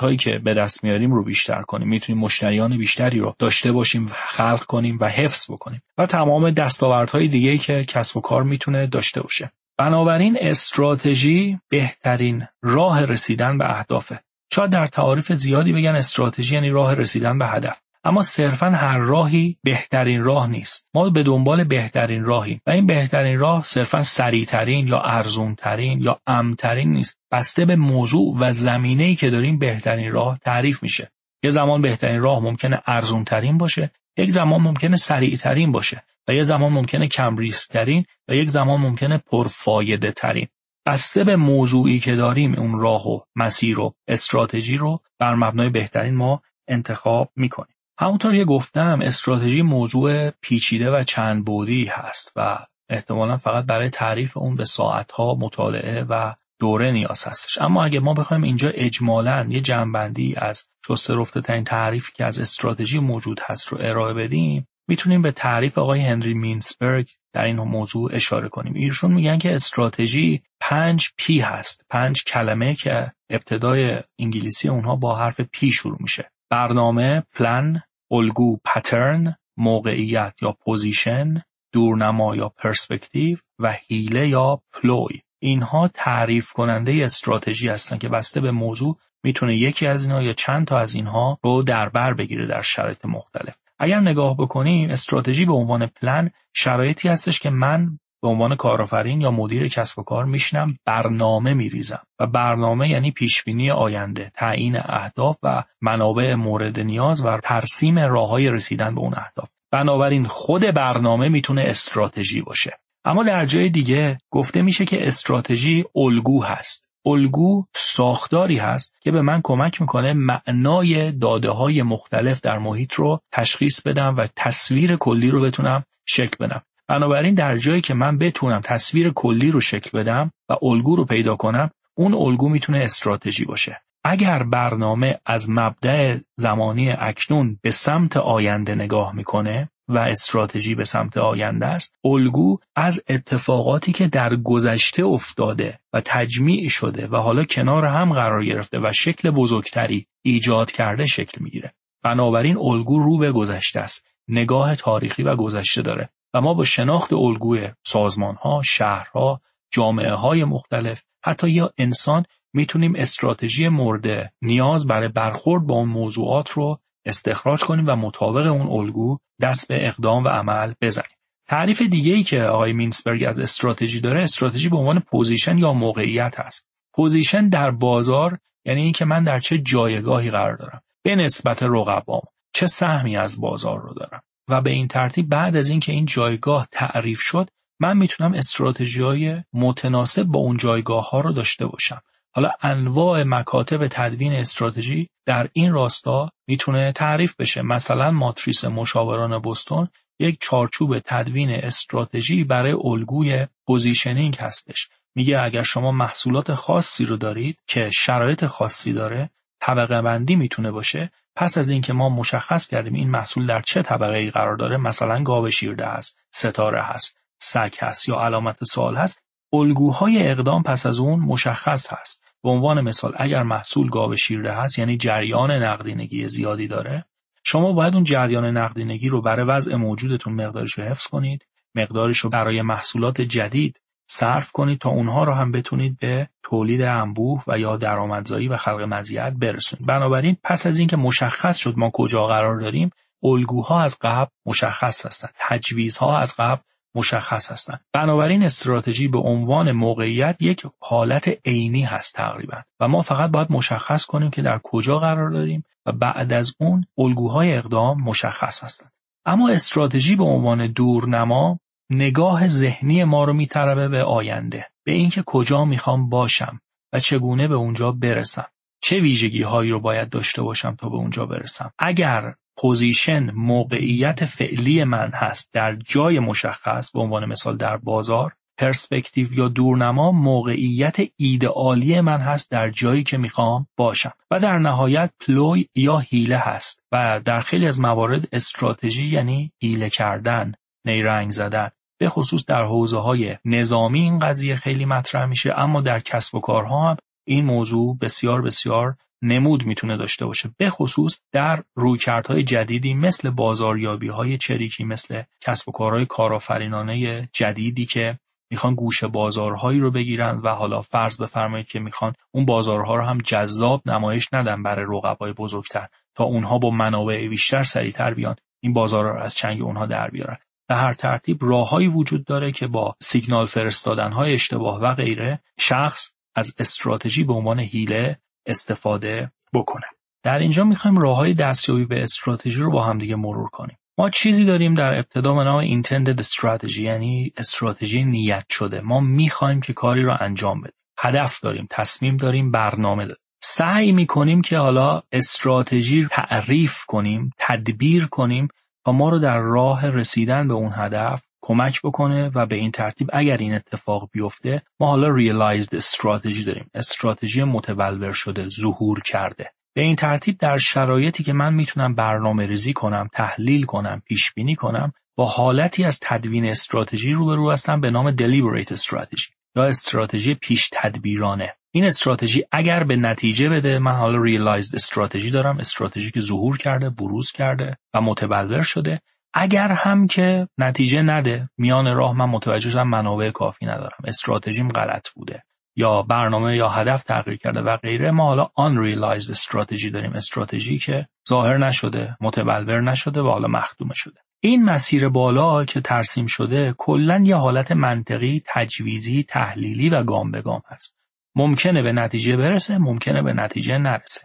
هایی 0.00 0.16
که 0.16 0.38
به 0.38 0.54
دست 0.54 0.84
میاریم 0.84 1.12
رو 1.12 1.24
بیشتر 1.24 1.62
کنیم. 1.62 1.88
می‌تونیم 1.88 2.22
مشتریان 2.22 2.78
بیشتری 2.78 3.18
رو 3.18 3.34
داشته 3.38 3.72
باشیم 3.72 4.06
و 4.06 4.10
خلق 4.12 4.64
کنیم 4.64 4.98
و 5.00 5.08
حفظ 5.08 5.50
بکنیم. 5.50 5.82
و 5.98 6.06
تمام 6.06 6.50
دستاوردهای 6.50 7.28
دیگه 7.28 7.58
که 7.58 7.84
کسب 7.84 8.16
و 8.16 8.20
کار 8.20 8.42
می‌تونه 8.42 8.86
داشته 8.86 9.22
باشه. 9.22 9.52
بنابراین 9.78 10.36
استراتژی 10.40 11.58
بهترین 11.68 12.46
راه 12.62 13.04
رسیدن 13.04 13.58
به 13.58 13.78
اهدافه. 13.78 14.20
شاید 14.52 14.70
در 14.70 14.86
تعاریف 14.86 15.32
زیادی 15.32 15.72
بگن 15.72 15.94
استراتژی 15.94 16.54
یعنی 16.54 16.70
راه 16.70 16.94
رسیدن 16.94 17.38
به 17.38 17.46
هدف. 17.46 17.80
اما 18.04 18.22
صرفا 18.22 18.66
هر 18.66 18.98
راهی 18.98 19.56
بهترین 19.64 20.22
راه 20.22 20.50
نیست. 20.50 20.90
ما 20.94 21.10
به 21.10 21.22
دنبال 21.22 21.64
بهترین 21.64 22.24
راهی 22.24 22.60
و 22.66 22.70
این 22.70 22.86
بهترین 22.86 23.38
راه 23.38 23.64
صرفا 23.64 24.02
سریعترین 24.02 24.88
یا 24.88 25.00
ارزونترین 25.00 26.00
یا 26.00 26.20
امترین 26.26 26.92
نیست. 26.92 27.18
بسته 27.32 27.64
به 27.64 27.76
موضوع 27.76 28.36
و 28.40 28.52
زمینه 28.52 29.04
ای 29.04 29.14
که 29.14 29.30
داریم 29.30 29.58
بهترین 29.58 30.12
راه 30.12 30.38
تعریف 30.38 30.82
میشه. 30.82 31.10
یه 31.42 31.50
زمان 31.50 31.82
بهترین 31.82 32.20
راه 32.20 32.40
ممکنه 32.40 32.82
ارزونترین 32.86 33.58
باشه 33.58 33.90
یک 34.16 34.30
زمان 34.30 34.60
ممکنه 34.60 34.96
سریعترین 34.96 35.72
باشه 35.72 36.02
و 36.28 36.34
یه 36.34 36.42
زمان 36.42 36.72
ممکنه 36.72 37.08
کم 37.08 37.36
ریسک 37.36 37.68
ترین 37.68 38.04
و 38.28 38.34
یک 38.34 38.48
زمان 38.48 38.80
ممکنه 38.80 39.18
پرفایده 39.18 40.12
ترین 40.12 40.48
بسته 40.90 41.24
به 41.24 41.36
موضوعی 41.36 42.00
که 42.00 42.16
داریم 42.16 42.54
اون 42.54 42.80
راه 42.80 43.08
و 43.08 43.20
مسیر 43.36 43.80
و 43.80 43.94
استراتژی 44.08 44.76
رو 44.76 45.00
بر 45.18 45.34
مبنای 45.34 45.68
بهترین 45.68 46.14
ما 46.14 46.42
انتخاب 46.68 47.30
می‌کنیم. 47.36 47.76
همونطور 47.98 48.32
که 48.36 48.44
گفتم 48.44 49.00
استراتژی 49.02 49.62
موضوع 49.62 50.30
پیچیده 50.30 50.90
و 50.90 51.02
چند 51.02 51.44
بودی 51.44 51.84
هست 51.84 52.32
و 52.36 52.58
احتمالا 52.88 53.36
فقط 53.36 53.64
برای 53.64 53.90
تعریف 53.90 54.36
اون 54.36 54.56
به 54.56 54.64
ساعتها 54.64 55.34
مطالعه 55.34 56.04
و 56.04 56.34
دوره 56.60 56.92
نیاز 56.92 57.24
هستش. 57.24 57.58
اما 57.60 57.84
اگه 57.84 58.00
ما 58.00 58.14
بخوایم 58.14 58.42
اینجا 58.42 58.68
اجمالا 58.68 59.46
یه 59.48 59.60
جمع‌بندی 59.60 60.34
از 60.36 60.66
شسته 60.88 61.14
رفته 61.14 61.40
ترین 61.40 61.64
تعریفی 61.64 62.12
که 62.14 62.24
از 62.24 62.40
استراتژی 62.40 62.98
موجود 62.98 63.40
هست 63.42 63.68
رو 63.68 63.78
ارائه 63.80 64.14
بدیم 64.14 64.68
می‌تونیم 64.88 65.22
به 65.22 65.32
تعریف 65.32 65.78
آقای 65.78 66.00
هنری 66.00 66.34
مینتزبرگ 66.34 67.08
در 67.32 67.44
این 67.44 67.56
موضوع 67.56 68.10
اشاره 68.14 68.48
کنیم. 68.48 68.74
ایشون 68.74 69.12
میگن 69.12 69.38
که 69.38 69.54
استراتژی 69.54 70.42
پنج 70.60 71.08
P 71.16 71.40
هست. 71.40 71.84
پنج 71.90 72.24
کلمه 72.24 72.74
که 72.74 73.12
ابتدای 73.30 73.98
انگلیسی 74.18 74.68
اونها 74.68 74.96
با 74.96 75.16
حرف 75.16 75.40
P 75.40 75.70
شروع 75.72 75.96
میشه. 76.00 76.30
برنامه 76.50 77.22
پلان 77.34 77.82
الگو 78.10 78.56
pattern 78.64 79.36
موقعیت 79.56 80.34
یا 80.42 80.52
position 80.52 81.42
دورنما 81.72 82.36
یا 82.36 82.48
پرسپکتیو 82.48 83.38
و 83.58 83.72
هیله 83.72 84.28
یا 84.28 84.62
پلوی. 84.72 85.20
اینها 85.42 85.88
تعریف 85.88 86.52
کننده 86.52 86.92
استراتژی 86.92 87.68
هستن 87.68 87.98
که 87.98 88.08
بسته 88.08 88.40
به 88.40 88.50
موضوع 88.50 88.98
می‌تونه 89.24 89.56
یکی 89.56 89.86
از 89.86 90.04
اینها 90.04 90.22
یا 90.22 90.32
چند 90.32 90.66
تا 90.66 90.78
از 90.78 90.94
اینها 90.94 91.38
رو 91.42 91.62
در 91.62 91.88
بر 91.88 92.14
بگیره 92.14 92.46
در 92.46 92.62
شرایط 92.62 93.04
مختلف. 93.04 93.56
اگر 93.80 94.00
نگاه 94.00 94.36
بکنیم 94.36 94.90
استراتژی 94.90 95.44
به 95.44 95.52
عنوان 95.52 95.86
پلن 95.86 96.30
شرایطی 96.54 97.08
هستش 97.08 97.40
که 97.40 97.50
من 97.50 97.98
به 98.22 98.28
عنوان 98.28 98.56
کارآفرین 98.56 99.20
یا 99.20 99.30
مدیر 99.30 99.68
کسب 99.68 99.98
و 99.98 100.02
کار 100.02 100.24
میشنم 100.24 100.78
برنامه 100.86 101.54
میریزم. 101.54 102.02
و 102.18 102.26
برنامه 102.26 102.88
یعنی 102.88 103.10
پیشبینی 103.10 103.70
آینده 103.70 104.32
تعیین 104.34 104.76
اهداف 104.84 105.38
و 105.42 105.64
منابع 105.80 106.34
مورد 106.34 106.80
نیاز 106.80 107.24
و 107.24 107.38
ترسیم 107.38 107.98
راههای 107.98 108.50
رسیدن 108.50 108.94
به 108.94 109.00
اون 109.00 109.14
اهداف. 109.16 109.50
بنابراین 109.72 110.24
خود 110.24 110.62
برنامه 110.62 111.28
می‌تونه 111.28 111.62
استراتژی 111.62 112.40
باشه. 112.40 112.78
اما 113.04 113.22
در 113.24 113.46
جای 113.46 113.68
دیگه 113.68 114.18
گفته 114.30 114.62
میشه 114.62 114.84
که 114.84 115.06
استراتژی 115.06 115.84
الگو 115.96 116.44
هست. 116.44 116.89
الگو 117.06 117.64
ساختاری 117.74 118.58
هست 118.58 118.94
که 119.00 119.10
به 119.10 119.22
من 119.22 119.40
کمک 119.44 119.80
می‌کنه 119.80 120.12
معنای 120.12 121.12
داده 121.12 121.50
های 121.50 121.82
مختلف 121.82 122.40
در 122.40 122.58
محیط 122.58 122.94
رو 122.94 123.20
تشخیص 123.32 123.82
بدم 123.82 124.16
و 124.16 124.26
تصویر 124.36 124.96
کلی 124.96 125.30
رو 125.30 125.40
بتونم 125.40 125.84
شکل 126.06 126.46
بدم. 126.46 126.62
بنابراین 126.88 127.34
در 127.34 127.56
جایی 127.56 127.80
که 127.80 127.94
من 127.94 128.18
بتونم 128.18 128.60
تصویر 128.60 129.10
کلی 129.10 129.50
رو 129.50 129.60
شکل 129.60 129.98
بدم 129.98 130.32
و 130.48 130.56
الگو 130.62 130.96
رو 130.96 131.04
پیدا 131.04 131.36
کنم 131.36 131.70
اون 131.94 132.14
الگو 132.14 132.48
می‌تونه 132.48 132.78
استراتژی 132.78 133.44
باشه. 133.44 133.80
اگر 134.04 134.42
برنامه 134.42 135.18
از 135.26 135.50
مبدع 135.50 136.18
زمانی 136.36 136.90
اکنون 136.90 137.58
به 137.62 137.70
سمت 137.70 138.16
آینده 138.16 138.74
نگاه 138.74 139.14
می‌کنه 139.14 139.70
و 139.90 139.98
استراتژی 139.98 140.74
به 140.74 140.84
سمت 140.84 141.16
آینده 141.16 141.66
است 141.66 141.94
الگو 142.04 142.58
از 142.76 143.04
اتفاقاتی 143.08 143.92
که 143.92 144.06
در 144.06 144.36
گذشته 144.36 145.04
افتاده 145.04 145.78
و 145.92 146.02
تجمیع 146.04 146.68
شده 146.68 147.08
و 147.08 147.16
حالا 147.16 147.44
کنار 147.44 147.84
هم 147.84 148.12
قرار 148.12 148.44
گرفته 148.44 148.78
و 148.78 148.92
شکل 148.92 149.30
بزرگتری 149.30 150.06
ایجاد 150.22 150.70
کرده 150.70 151.06
شکل 151.06 151.44
می‌گیره. 151.44 151.74
بنابراین 152.02 152.56
الگو 152.56 152.98
رو 152.98 153.18
به 153.18 153.32
گذشته 153.32 153.80
است 153.80 154.06
نگاه 154.28 154.76
تاریخی 154.76 155.22
و 155.22 155.36
گذشته 155.36 155.82
داره 155.82 156.08
و 156.34 156.40
ما 156.40 156.54
با 156.54 156.64
شناخت 156.64 157.12
الگوی 157.12 157.68
سازمان 157.86 158.34
ها، 158.34 158.62
شهرها، 158.64 159.40
جامعه 159.72 160.12
های 160.12 160.44
مختلف 160.44 161.02
حتی 161.24 161.50
یا 161.50 161.70
انسان 161.78 162.24
می‌تونیم 162.52 162.92
استراتژی 162.96 163.68
مورد 163.68 164.32
نیاز 164.42 164.86
برای 164.86 165.08
برخورد 165.08 165.66
با 165.66 165.74
اون 165.74 165.88
موضوعات 165.88 166.50
رو 166.50 166.78
استخراج 167.04 167.64
کنیم 167.64 167.86
و 167.88 167.96
مطابق 167.96 168.46
اون 168.46 168.80
الگو 168.80 169.18
دست 169.40 169.68
به 169.68 169.86
اقدام 169.86 170.24
و 170.24 170.28
عمل 170.28 170.74
بزنیم. 170.80 171.16
تعریف 171.48 171.82
دیگه 171.82 172.12
ای 172.12 172.22
که 172.22 172.42
آقای 172.42 172.72
مینتزبرگ 172.72 173.24
از 173.24 173.40
استراتژی 173.40 174.00
داره 174.00 174.22
استراتژی 174.22 174.68
به 174.68 174.76
عنوان 174.76 175.00
position 175.00 175.58
یا 175.58 175.72
موقعیت 175.72 176.40
هست. 176.40 176.66
position 176.92 177.48
در 177.48 177.70
بازار 177.70 178.38
یعنی 178.64 178.82
اینکه 178.82 179.04
من 179.04 179.24
در 179.24 179.38
چه 179.38 179.58
جایگاهی 179.58 180.30
قرار 180.30 180.56
دارم 180.56 180.82
به 181.02 181.16
نسبت 181.16 181.62
رقبام 181.62 182.22
چه 182.52 182.66
سهمی 182.66 183.16
از 183.16 183.40
بازار 183.40 183.80
رو 183.80 183.94
دارم 183.94 184.22
و 184.48 184.60
به 184.60 184.70
این 184.70 184.88
ترتیب 184.88 185.28
بعد 185.28 185.56
از 185.56 185.70
اینکه 185.70 185.92
این 185.92 186.06
جایگاه 186.06 186.68
تعریف 186.72 187.20
شد 187.20 187.50
من 187.80 187.96
می‌تونم 187.96 188.34
استراتژی 188.34 189.02
های 189.02 189.42
متناسب 189.52 190.22
با 190.22 190.38
اون 190.38 190.56
جایگاه 190.56 191.10
ها 191.10 191.20
رو 191.20 191.32
داشته 191.32 191.66
باشم 191.66 192.00
حالا 192.32 192.50
انواع 192.62 193.22
مکاتب 193.22 193.86
تدوین 193.88 194.32
استراتژی 194.32 195.08
در 195.26 195.48
این 195.52 195.72
راستا 195.72 196.30
می‌تونه 196.48 196.92
تعریف 196.92 197.36
بشه. 197.36 197.62
مثلا 197.62 198.10
ماتریس 198.10 198.64
مشاوران 198.64 199.42
بوستون 199.42 199.88
یک 200.20 200.38
چارچوب 200.40 200.98
تدوین 200.98 201.50
استراتژی 201.50 202.44
برای 202.44 202.72
الگوی 202.84 203.46
positioning 203.66 204.36
هستش. 204.36 204.88
میگه 205.14 205.40
اگر 205.40 205.62
شما 205.62 205.92
محصولات 205.92 206.54
خاصی 206.54 207.04
رو 207.04 207.16
دارید 207.16 207.58
که 207.66 207.90
شرایط 207.90 208.46
خاصی 208.46 208.92
داره 208.92 209.30
طبقه 209.60 210.02
بندی 210.02 210.36
می‌تونه 210.36 210.70
باشه. 210.70 211.10
پس 211.36 211.58
از 211.58 211.70
اینکه 211.70 211.92
ما 211.92 212.08
مشخص 212.08 212.66
کردیم 212.66 212.94
این 212.94 213.10
محصول 213.10 213.46
در 213.46 213.60
چه 213.60 213.82
طبقه 213.82 214.16
ای 214.16 214.30
قرار 214.30 214.56
داره 214.56 214.76
مثلا 214.76 215.22
گاو 215.22 215.50
شیرده 215.50 215.86
هست 215.86 216.18
ستاره 216.30 216.82
هست 216.82 217.16
سگ 217.38 217.74
هست 217.78 218.08
یا 218.08 218.20
علامت 218.20 218.64
سوال 218.64 218.96
هست 218.96 219.22
الگوهای 219.52 220.28
اقدام 220.30 220.62
پس 220.62 220.86
از 220.86 220.98
اون 220.98 221.20
مشخص 221.20 221.92
هست. 221.92 222.19
به 222.42 222.50
عنوان 222.50 222.80
مثال 222.80 223.12
اگر 223.16 223.42
محصول 223.42 223.88
گاو 223.88 224.16
شیرده 224.16 224.52
هست 224.52 224.78
یعنی 224.78 224.96
جریان 224.96 225.50
نقدینگی 225.50 226.28
زیادی 226.28 226.68
داره 226.68 227.04
شما 227.44 227.72
باید 227.72 227.94
اون 227.94 228.04
جریان 228.04 228.56
نقدینگی 228.56 229.08
رو 229.08 229.22
برای 229.22 229.46
وضع 229.46 229.74
موجودتون 229.76 230.32
مقدارش 230.32 230.72
رو 230.72 230.84
حفظ 230.84 231.06
کنید 231.06 231.46
مقدارش 231.74 232.18
رو 232.18 232.30
برای 232.30 232.62
محصولات 232.62 233.20
جدید 233.20 233.80
صرف 234.06 234.52
کنید 234.52 234.78
تا 234.78 234.90
اونها 234.90 235.24
رو 235.24 235.34
هم 235.34 235.52
بتونید 235.52 235.98
به 235.98 236.28
تولید 236.42 236.82
انبوه 236.82 237.42
و 237.46 237.58
یا 237.58 237.76
درآمدزایی 237.76 238.48
و 238.48 238.56
خلق 238.56 238.80
مزیت 238.80 239.32
برسونید. 239.32 239.86
بنابراین 239.86 240.36
پس 240.44 240.66
از 240.66 240.78
اینکه 240.78 240.96
مشخص 240.96 241.56
شد 241.56 241.74
ما 241.76 241.90
کجا 241.94 242.26
قرار 242.26 242.60
داریم 242.60 242.90
الگوها 243.22 243.82
از 243.82 243.98
قبل 244.00 244.30
مشخص 244.46 245.06
هستند 245.06 245.34
تجویزها 245.48 246.18
از 246.18 246.34
قبل 246.38 246.62
مشخص 246.94 247.52
هستند. 247.52 247.80
بنابراین 247.92 248.42
استراتژی 248.42 249.08
به 249.08 249.18
عنوان 249.18 249.72
موقعیت 249.72 250.36
یک 250.40 250.66
حالت 250.80 251.38
عینی 251.44 251.82
هست 251.82 252.14
تقریبا 252.14 252.56
و 252.80 252.88
ما 252.88 253.02
فقط 253.02 253.30
باید 253.30 253.52
مشخص 253.52 254.04
کنیم 254.04 254.30
که 254.30 254.42
در 254.42 254.60
کجا 254.62 254.98
قرار 254.98 255.30
داریم 255.30 255.64
و 255.86 255.92
بعد 255.92 256.32
از 256.32 256.54
اون 256.58 256.84
الگوهای 256.98 257.56
اقدام 257.56 258.02
مشخص 258.02 258.64
هستند. 258.64 258.92
اما 259.26 259.48
استراتژی 259.48 260.16
به 260.16 260.24
عنوان 260.24 260.66
دورنما 260.66 261.58
نگاه 261.90 262.46
ذهنی 262.46 263.04
ما 263.04 263.24
رو 263.24 263.32
میطلبه 263.32 263.88
به 263.88 264.02
آینده 264.02 264.66
به 264.84 264.92
اینکه 264.92 265.22
کجا 265.26 265.64
می‌خوام 265.64 266.08
باشم 266.08 266.60
و 266.92 267.00
چگونه 267.00 267.48
به 267.48 267.54
اونجا 267.54 267.92
برسم. 267.92 268.46
چه 268.82 269.00
ویژگی 269.00 269.42
هایی 269.42 269.70
رو 269.70 269.80
باید 269.80 270.08
داشته 270.08 270.42
باشم 270.42 270.74
تا 270.74 270.88
به 270.88 270.96
اونجا 270.96 271.26
برسم؟ 271.26 271.72
اگر 271.78 272.34
position 272.56 273.30
موقعیت 273.34 274.24
فعلی 274.24 274.84
من 274.84 275.10
هست 275.14 275.50
در 275.52 275.76
جای 275.76 276.18
مشخص 276.18 276.90
به 276.90 277.00
عنوان 277.00 277.24
مثال 277.24 277.56
در 277.56 277.76
بازار 277.76 278.32
پرسپکتیو 278.60 279.34
یا 279.34 279.48
دورنما 279.48 280.12
موقعیت 280.12 280.96
ایدئالی 281.16 282.00
من 282.00 282.20
هست 282.20 282.50
در 282.50 282.70
جایی 282.70 283.02
که 283.02 283.18
می‌خوام 283.18 283.66
باشم 283.76 284.12
و 284.30 284.38
در 284.38 284.58
نهایت 284.58 285.10
ploy 285.20 285.66
یا 285.74 285.98
حیله 285.98 286.38
هست 286.38 286.82
و 286.92 287.20
در 287.24 287.40
خیلی 287.40 287.66
از 287.66 287.80
موارد 287.80 288.28
استراتژی 288.32 289.06
یعنی 289.06 289.52
حیله 289.58 289.90
کردن 289.90 290.52
نیرنگ 290.84 291.32
زدن 291.32 291.70
به 292.00 292.08
خصوص 292.08 292.44
در 292.46 292.64
حوزه 292.64 292.98
های 292.98 293.36
نظامی 293.44 294.00
این 294.00 294.18
قضیه 294.18 294.56
خیلی 294.56 294.84
مطرح 294.84 295.26
میشه 295.26 295.52
اما 295.56 295.80
در 295.80 295.98
کسب 295.98 296.34
و 296.34 296.40
کارها 296.40 296.90
هم 296.90 296.96
این 297.26 297.44
موضوع 297.44 297.98
بسیار 298.00 298.42
بسیار 298.42 298.96
نمود 299.22 299.66
می‌تونه 299.66 299.96
داشته 299.96 300.26
باشه 300.26 300.50
به 300.58 300.70
خصوص 300.70 301.20
در 301.32 301.62
رویکردهای 301.74 302.42
جدیدی 302.42 302.94
مثل 302.94 303.30
بازاریابی 303.30 304.08
های 304.08 304.38
چریکی 304.38 304.84
مثل 304.84 305.22
کسب 305.40 305.68
و 305.68 305.72
کارهای 305.72 306.06
کارآفرینانه 306.06 307.28
جدیدی 307.32 307.86
که 307.86 308.18
می‌خوان 308.50 308.74
گوشه 308.74 309.06
بازارهایی 309.06 309.80
رو 309.80 309.90
بگیرن 309.90 310.40
و 310.44 310.48
حالا 310.48 310.82
فرض 310.82 311.20
بفرمایید 311.20 311.66
که 311.66 311.78
می‌خوان 311.78 312.12
اون 312.30 312.46
بازارها 312.46 312.96
رو 312.96 313.02
هم 313.02 313.18
جذاب 313.18 313.82
نمایش 313.86 314.28
ندن 314.32 314.62
برای 314.62 314.86
رقبای 314.88 315.32
بزرگتر 315.32 315.86
تا 316.14 316.24
اونها 316.24 316.58
با 316.58 316.70
منابع 316.70 317.28
بیشتر 317.28 317.62
سریعتر 317.62 318.14
بیان 318.14 318.36
این 318.62 318.72
بازارها 318.72 319.10
رو 319.10 319.20
از 319.20 319.34
چنگ 319.34 319.62
اونها 319.62 319.86
در 319.86 320.10
بیارن. 320.10 320.36
به 320.68 320.74
هر 320.74 320.94
ترتیب 320.94 321.38
راههایی 321.40 321.88
وجود 321.88 322.24
داره 322.24 322.52
که 322.52 322.66
با 322.66 322.96
سیگنال 323.02 323.46
فرستادن 323.46 324.12
های 324.12 324.32
اشتباه 324.32 324.80
و 324.80 324.94
غیره 324.94 325.40
شخص 325.60 326.12
از 326.34 326.54
استراتژی 326.58 327.24
به 327.24 327.32
عنوان 327.32 327.58
هیله 327.60 328.18
استفاده 328.46 329.32
بکنه. 329.54 329.86
در 330.22 330.38
اینجا 330.38 330.64
می‌خوایم 330.64 330.98
راه 330.98 331.16
های 331.16 331.34
دستیابی 331.34 331.84
به 331.84 332.02
استراتژی 332.02 332.60
رو 332.60 332.70
با 332.70 332.84
هم 332.84 332.98
دیگه 332.98 333.16
مرور 333.16 333.48
کنیم. 333.48 333.76
ما 333.98 334.10
چیزی 334.10 334.44
داریم 334.44 334.74
در 334.74 334.98
ابتدا 334.98 335.34
به 335.34 335.44
نام 335.44 335.82
intended 335.82 336.22
strategy 336.22 336.78
یعنی 336.78 337.32
استراتژی 337.36 338.04
نیت 338.04 338.44
شده. 338.50 338.80
ما 338.80 339.00
می‌خوایم 339.00 339.60
که 339.60 339.72
کاری 339.72 340.02
رو 340.02 340.16
انجام 340.20 340.60
بدیم. 340.60 340.74
هدف 340.98 341.40
داریم 341.40 341.66
تصمیم 341.70 342.16
داریم 342.16 342.50
برنامه 342.50 343.02
داریم. 343.02 343.22
سعی 343.42 343.92
می‌کنیم 343.92 344.42
که 344.42 344.58
حالا 344.58 345.02
استراتژی 345.12 346.08
تعریف 346.10 346.84
کنیم 346.84 347.30
تدبیر 347.38 348.06
کنیم 348.06 348.48
تا 348.84 348.92
ما 348.92 349.08
رو 349.08 349.18
در 349.18 349.38
راه 349.38 349.90
رسیدن 349.90 350.48
به 350.48 350.54
اون 350.54 350.72
هدف 350.74 351.29
کمک 351.50 351.80
بکنه 351.84 352.30
و 352.34 352.46
به 352.46 352.56
این 352.56 352.70
ترتیب 352.70 353.10
اگر 353.12 353.36
این 353.36 353.54
اتفاق 353.54 354.08
بیفته 354.12 354.62
ما 354.80 354.86
حالا 354.86 355.08
realized 355.14 355.74
strategy 355.74 356.44
داریم. 356.44 356.70
استراتژی 356.74 357.44
متبلور 357.44 358.12
شده 358.12 358.48
ظهور 358.48 359.02
کرده. 359.02 359.50
به 359.74 359.82
این 359.82 359.96
ترتیب 359.96 360.38
در 360.38 360.56
شرایطی 360.56 361.24
که 361.24 361.32
من 361.32 361.54
می‌تونم 361.54 361.94
برنامه 361.94 362.46
ریزی 362.46 362.72
کنم 362.72 363.08
تحلیل 363.12 363.64
کنم 363.64 364.02
پیش 364.06 364.32
بینی 364.32 364.54
کنم 364.54 364.92
با 365.16 365.26
حالتی 365.26 365.84
از 365.84 365.98
تدوین 366.02 366.44
استراتژی 366.44 367.12
روبرو 367.12 367.50
هستم 367.50 367.80
به 367.80 367.90
نام 367.90 368.16
deliberate 368.16 368.72
strategy 368.72 369.30
یا 369.56 369.64
استراتژی 369.64 370.34
پیش 370.34 370.68
تدبیرانه. 370.72 371.54
این 371.70 371.84
استراتژی 371.84 372.44
اگر 372.52 372.84
به 372.84 372.96
نتیجه 372.96 373.48
بده 373.48 373.78
من 373.78 373.92
حالا 373.92 374.22
realized 374.22 374.74
strategy 374.74 375.30
دارم 375.30 375.58
استراتژی 375.58 376.10
که 376.10 376.20
ظهور 376.20 376.58
کرده 376.58 376.90
بروز 376.90 377.32
کرده 377.32 377.76
و 377.94 378.00
متبلور 378.00 378.62
شده. 378.62 379.00
اگر 379.34 379.68
هم 379.68 380.06
که 380.06 380.48
نتیجه 380.58 381.02
نده 381.02 381.48
میان 381.58 381.96
راه 381.96 382.16
من 382.16 382.24
متوجه 382.24 382.70
شدم 382.70 382.88
منابع 382.88 383.30
کافی 383.30 383.66
ندارم. 383.66 383.98
استراتژیم 384.04 384.68
غلط 384.68 385.08
بوده. 385.08 385.42
یا 385.76 386.02
برنامه 386.02 386.56
یا 386.56 386.68
هدف 386.68 387.02
تغییر 387.02 387.36
کرده 387.36 387.60
و 387.60 387.76
غیره. 387.76 388.10
ما 388.10 388.24
حالا 388.24 388.44
unrealized 388.44 389.30
استراتژی 389.30 389.90
داریم. 389.90 390.12
استراتژی 390.12 390.78
که 390.78 391.06
ظاهر 391.28 391.58
نشده 391.58 392.16
متبلور 392.20 392.80
نشده 392.80 393.20
و 393.20 393.30
حالا 393.30 393.48
مخدومه 393.48 393.94
شده. 393.94 394.20
این 394.42 394.64
مسیر 394.64 395.08
بالا 395.08 395.64
که 395.64 395.80
ترسیم 395.80 396.26
شده 396.26 396.74
کلا 396.78 397.22
یه 397.24 397.36
حالت 397.36 397.72
منطقی 397.72 398.42
تجویزی 398.46 399.22
تحلیلی 399.22 399.90
و 399.90 400.02
گام 400.02 400.30
به 400.30 400.42
گام 400.42 400.62
هست. 400.68 400.96
ممکنه 401.36 401.82
به 401.82 401.92
نتیجه 401.92 402.36
برسه 402.36 402.78
ممکنه 402.78 403.22
به 403.22 403.32
نتیجه 403.32 403.78
نرسه. 403.78 404.20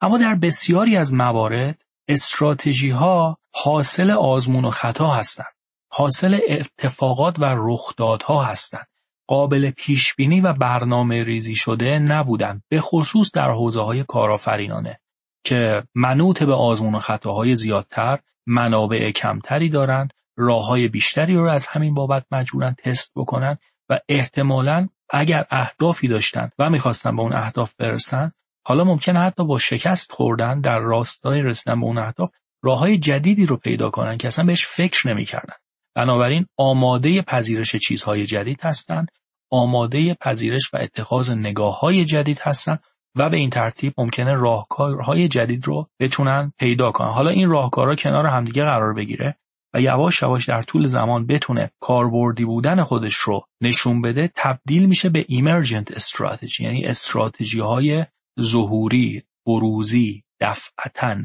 اما 0.00 0.18
در 0.18 0.34
بسیاری 0.34 0.96
از 0.96 1.14
موارد 1.14 1.82
استراتژی 2.08 2.90
ها 2.90 3.38
حاصل 3.62 4.10
آزمون 4.10 4.64
و 4.64 4.70
خطا 4.70 5.10
هستند. 5.10 5.54
حاصل 5.90 6.38
اتفاقات 6.48 7.38
و 7.38 7.44
رخدادها 7.58 8.44
هستند. 8.44 8.86
قابل 9.26 9.70
پیش 9.70 10.14
بینی 10.14 10.40
و 10.40 10.52
برنامه 10.52 11.24
ریزی 11.24 11.54
شده 11.54 11.98
نبودند 11.98 12.62
به 12.68 12.80
خصوص 12.80 13.30
در 13.34 13.50
حوزه 13.50 13.80
های 13.80 14.04
کارآفرینانه 14.04 15.00
که 15.44 15.82
منوط 15.94 16.42
به 16.42 16.54
آزمون 16.54 16.94
و 16.94 16.98
خطاهای 16.98 17.54
زیادتر 17.54 18.18
منابع 18.46 19.10
کمتری 19.10 19.68
دارند 19.68 20.12
راه 20.36 20.66
های 20.66 20.88
بیشتری 20.88 21.34
رو 21.34 21.48
از 21.48 21.66
همین 21.66 21.94
بابت 21.94 22.26
مجبورن 22.30 22.74
تست 22.74 23.12
بکنن 23.16 23.58
و 23.88 23.98
احتمالا 24.08 24.88
اگر 25.10 25.46
اهدافی 25.50 26.08
داشتن 26.08 26.50
و 26.58 26.70
می‌خواستن 26.70 27.16
به 27.16 27.22
اون 27.22 27.36
اهداف 27.36 27.74
برسن 27.74 28.32
حالا 28.64 28.84
ممکنه 28.84 29.20
حتی 29.20 29.44
با 29.44 29.58
شکست 29.58 30.12
خوردن 30.12 30.60
در 30.60 30.78
راستای 30.78 31.42
رسیدن 31.42 31.80
به 31.80 31.86
اون 31.86 31.98
اهداف 31.98 32.30
راه 32.62 32.78
های 32.78 32.98
جدیدی 32.98 33.46
رو 33.46 33.56
پیدا 33.56 33.90
کنن 33.90 34.18
که 34.18 34.28
اصلا 34.28 34.44
بهش 34.44 34.66
فکر 34.66 35.08
نمی‌کردن. 35.08 35.54
بنابراین 35.94 36.46
آماده 36.56 37.22
پذیرش 37.22 37.76
چیزهای 37.76 38.26
جدید 38.26 38.60
هستند 38.62 39.10
آماده 39.50 40.14
پذیرش 40.14 40.74
و 40.74 40.76
اتخاذ 40.76 41.30
نگاه 41.30 41.80
های 41.80 42.04
جدید 42.04 42.40
هستند 42.42 42.80
و 43.16 43.30
به 43.30 43.36
این 43.36 43.50
ترتیب 43.50 43.94
ممکنه 43.98 44.34
راهکارهای 44.34 45.28
جدید 45.28 45.66
رو 45.66 45.88
بتونن 46.00 46.52
پیدا 46.58 46.92
کنن. 46.92 47.08
حالا 47.08 47.30
این 47.30 47.50
راهکارها 47.50 47.94
کنار 47.94 48.26
همدیگه 48.26 48.62
قرار 48.62 48.94
بگیره 48.94 49.36
و 49.74 49.80
یواش 49.80 50.22
یواش 50.22 50.48
در 50.48 50.62
طول 50.62 50.86
زمان 50.86 51.26
بتونه 51.26 51.70
کاربردی 51.80 52.44
بودن 52.44 52.82
خودش 52.82 53.14
رو 53.14 53.44
نشون 53.60 54.02
بده 54.02 54.30
تبدیل 54.34 54.86
میشه 54.86 55.08
به 55.08 55.24
ایمرجنت 55.28 55.92
استراتژی 55.92 56.64
یعنی 56.64 56.84
استراتژی 56.84 57.60
های 57.60 58.04
ظهوری 58.40 59.22
بروزی 59.46 60.24
دفعتا. 60.40 61.16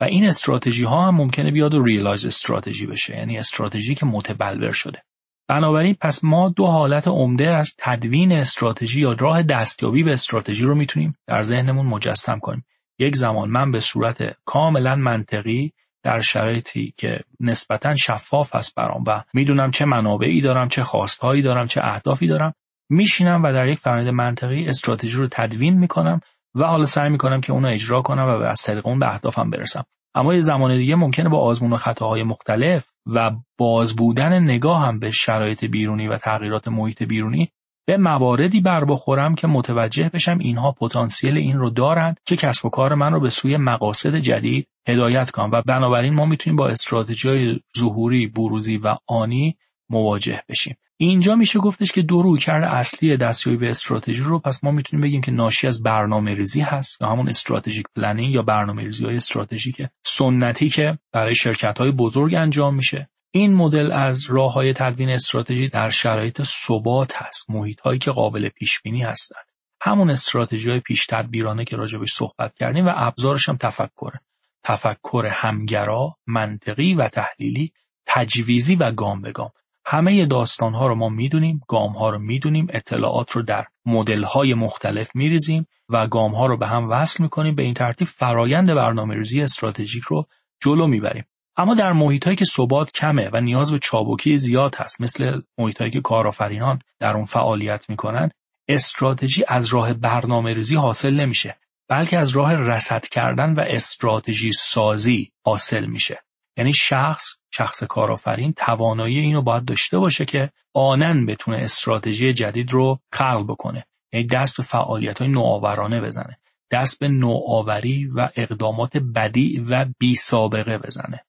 و 0.00 0.04
این 0.04 0.24
استراتژی 0.24 0.84
ها 0.84 1.06
هم 1.06 1.14
ممکنه 1.14 1.50
بیاد 1.50 1.74
و 1.74 1.82
realized 1.82 2.26
strategy 2.26 2.86
بشه. 2.86 3.16
یعنی 3.16 3.38
استراتژی 3.38 3.94
که 3.94 4.06
متبلور 4.06 4.72
شده. 4.72 5.02
بنابراین 5.48 5.96
پس 6.00 6.24
ما 6.24 6.48
دو 6.48 6.66
حالت 6.66 7.08
عمده 7.08 7.50
از 7.50 7.74
تدوین 7.78 8.32
استراتژی 8.32 9.00
یا 9.00 9.12
راه 9.12 9.42
دستیابی 9.42 10.02
به 10.02 10.12
استراتژی 10.12 10.64
رو 10.64 10.74
می‌تونیم 10.74 11.16
در 11.26 11.42
ذهنمون 11.42 11.86
مجسم 11.86 12.38
کنیم. 12.38 12.64
یک 12.98 13.16
زمان 13.16 13.50
من 13.50 13.72
به 13.72 13.80
صورت 13.80 14.36
کاملا 14.44 14.96
منطقی 14.96 15.72
در 16.02 16.18
شرایطی 16.18 16.94
که 16.96 17.20
نسبتا 17.40 17.94
شفاف 17.94 18.54
هست 18.54 18.74
برام 18.74 19.04
و 19.06 19.22
می‌دونم 19.34 19.70
چه 19.70 19.84
منابعی 19.84 20.40
دارم 20.40 20.68
چه 20.68 20.82
خواستهایی 20.82 21.42
دارم 21.42 21.66
چه 21.66 21.80
اهدافی 21.84 22.26
دارم 22.26 22.54
میشینم 22.90 23.42
و 23.42 23.52
در 23.52 23.68
یک 23.68 23.78
فرآیند 23.78 24.08
منطقی 24.08 24.66
استراتژی 24.66 25.16
رو 25.16 25.28
تدوین 25.30 25.78
می‌کنم 25.78 26.20
و 26.58 26.64
حالا 26.64 26.86
سعی 26.86 27.10
می‌کنم 27.10 27.40
که 27.40 27.52
اون 27.52 27.62
رو 27.62 27.70
اجرا 27.70 28.02
کنم 28.02 28.24
و 28.24 28.42
از 28.42 28.62
طریق 28.62 28.86
اون 28.86 28.98
به 28.98 29.14
اهدافم 29.14 29.50
برسم. 29.50 29.84
اما 30.14 30.34
یه 30.34 30.40
زمان 30.40 30.76
دیگه 30.76 30.94
ممکنه 30.94 31.28
با 31.28 31.38
آزمون 31.38 31.72
و 31.72 31.76
خطاهای 31.76 32.22
مختلف 32.22 32.90
و 33.06 33.30
باز 33.58 33.96
بودن 33.96 34.42
نگاه 34.42 34.86
هم 34.86 34.98
به 34.98 35.10
شرایط 35.10 35.64
بیرونی 35.64 36.08
و 36.08 36.16
تغییرات 36.16 36.68
محیط 36.68 37.02
بیرونی 37.02 37.52
به 37.86 37.96
مواردی 37.96 38.60
بر 38.60 38.84
بخورم 38.84 39.34
که 39.34 39.46
متوجه 39.46 40.10
بشم 40.14 40.38
اینها 40.38 40.72
پتانسیل 40.72 41.36
این 41.36 41.58
رو 41.58 41.70
دارند 41.70 42.20
که 42.26 42.36
کسب 42.36 42.66
و 42.66 42.70
کار 42.70 42.94
من 42.94 43.12
رو 43.12 43.20
به 43.20 43.30
سوی 43.30 43.56
مقاصد 43.56 44.16
جدید 44.16 44.68
هدایت 44.88 45.30
کنم 45.30 45.50
و 45.52 45.62
بنابراین 45.66 46.14
ما 46.14 46.26
می‌تونیم 46.26 46.56
با 46.56 46.68
استراتژی 46.68 47.62
ظهوری 47.78 48.26
بروزی 48.26 48.76
و 48.76 48.96
آنی 49.06 49.56
مواجه 49.90 50.42
بشیم. 50.48 50.76
اینجا 51.00 51.34
میشه 51.34 51.58
گفتش 51.58 51.92
که 51.92 52.02
دو 52.02 52.22
رویکرد 52.22 52.64
اصلی 52.64 53.16
دستیابی 53.16 53.58
به 53.58 53.70
استراتژی 53.70 54.22
رو. 54.22 54.38
پس 54.38 54.64
ما 54.64 54.70
می‌تونیم 54.70 55.04
بگیم 55.04 55.20
که 55.20 55.32
ناشی 55.32 55.66
از 55.66 55.82
برنامه 55.82 56.34
ریزی 56.34 56.60
هست 56.60 57.02
یا 57.02 57.08
همون 57.08 57.28
strategic 57.28 57.86
planning 57.96 58.34
یا 58.34 58.42
برنامه 58.42 58.82
ریزی 58.82 59.04
های 59.04 59.16
استراتژیک 59.16 59.82
سنتی 60.04 60.68
که 60.68 60.98
برای 61.12 61.34
شرکت 61.34 61.78
های 61.78 61.90
بزرگ 61.90 62.34
انجام 62.34 62.74
میشه. 62.74 63.08
این 63.30 63.54
مدل 63.54 63.92
از 63.92 64.24
راه 64.28 64.52
های 64.52 64.72
تدوین 64.72 65.10
استراتژی 65.10 65.68
در 65.68 65.88
شرایط 65.88 66.42
ثبات 66.42 67.16
هست. 67.16 67.50
محیط 67.50 67.80
هایی 67.80 67.98
که 67.98 68.10
قابل 68.10 68.48
پیش 68.48 68.80
بینی 68.82 69.02
هستند. 69.02 69.46
همون 69.80 70.10
استراتژی 70.10 70.70
های 70.70 70.80
پیش 70.80 71.06
تدبیرانه 71.06 71.64
که 71.64 71.76
راجبش 71.76 72.12
صحبت 72.12 72.54
کردیم 72.54 72.86
و 72.86 72.92
ابزارش 72.96 73.48
هم 73.48 73.56
تفکره 73.56 74.20
تفکر 74.64 75.28
همگرا 75.32 76.16
منطقی 76.26 76.94
و 76.94 77.08
تحلیلی 77.08 77.72
تجویزی 78.06 78.76
و 78.76 78.92
گام 78.92 79.22
به 79.22 79.32
گام. 79.32 79.50
همه 79.90 80.26
داستان 80.26 80.74
ها 80.74 80.86
رو 80.86 80.94
ما 80.94 81.08
می‌دونیم 81.08 81.60
گام 81.68 81.92
ها 81.92 82.10
رو 82.10 82.18
می‌دونیم 82.18 82.66
اطلاعات 82.70 83.32
رو 83.32 83.42
در 83.42 83.66
مدل 83.86 84.22
های 84.22 84.54
مختلف 84.54 85.10
میریزیم 85.14 85.66
و 85.88 86.06
گام 86.06 86.34
ها 86.34 86.46
رو 86.46 86.56
به 86.56 86.66
هم 86.66 86.90
وصل 86.90 87.22
می‌کنیم 87.22 87.54
به 87.54 87.62
این 87.62 87.74
ترتیب 87.74 88.08
فرایند 88.08 88.74
برنامه 88.74 89.14
ریزی 89.14 89.40
استراتژیک 89.40 90.04
رو 90.04 90.26
جلو 90.62 90.86
می‌بریم. 90.86 91.24
اما 91.56 91.74
در 91.74 91.92
محیط 91.92 92.24
هایی 92.24 92.36
که 92.36 92.44
ثبات 92.44 92.92
کمه 92.92 93.30
و 93.32 93.40
نیاز 93.40 93.72
به 93.72 93.78
چابکی 93.78 94.36
زیاد 94.36 94.74
هست 94.74 95.00
مثل 95.00 95.40
محیط 95.58 95.78
هایی 95.78 95.90
که 95.90 96.00
کارآفرینان 96.00 96.78
در 97.00 97.16
اون 97.16 97.24
فعالیت 97.24 97.90
می‌کنن 97.90 98.30
استراتژی 98.68 99.44
از 99.48 99.66
راه 99.66 99.92
برنامه 99.94 100.54
ریزی 100.54 100.76
حاصل 100.76 101.14
نمیشه 101.14 101.56
بلکه 101.88 102.18
از 102.18 102.30
راه 102.30 102.54
رصد 102.54 103.04
کردن 103.06 103.54
و 103.54 103.60
استراتژی 103.66 104.52
سازی 104.52 105.32
حاصل 105.44 105.86
میشه. 105.86 106.27
یعنی 106.58 106.72
شخص 106.72 107.24
شخص 107.50 107.84
کارآفرین 107.84 108.52
توانایی 108.52 109.18
اینو 109.18 109.42
باید 109.42 109.64
داشته 109.64 109.98
باشه 109.98 110.24
که 110.24 110.50
آنن 110.74 111.26
بتونه 111.26 111.56
استراتژی 111.56 112.32
جدید 112.32 112.72
رو 112.72 112.98
خلق 113.12 113.44
بکنه. 113.48 113.86
یعنی 114.12 114.26
دست 114.26 114.56
به 114.56 114.62
فعالیت 114.62 115.18
های 115.18 115.30
نوآورانه 115.30 116.00
بزنه. 116.00 116.38
دست 116.70 117.00
به 117.00 117.08
نوآوری 117.08 118.06
و 118.06 118.28
اقدامات 118.36 118.96
بدی 118.96 119.66
و 119.68 119.86
بی 119.98 120.14
سابقه 120.14 120.78
بزنه. 120.78 121.24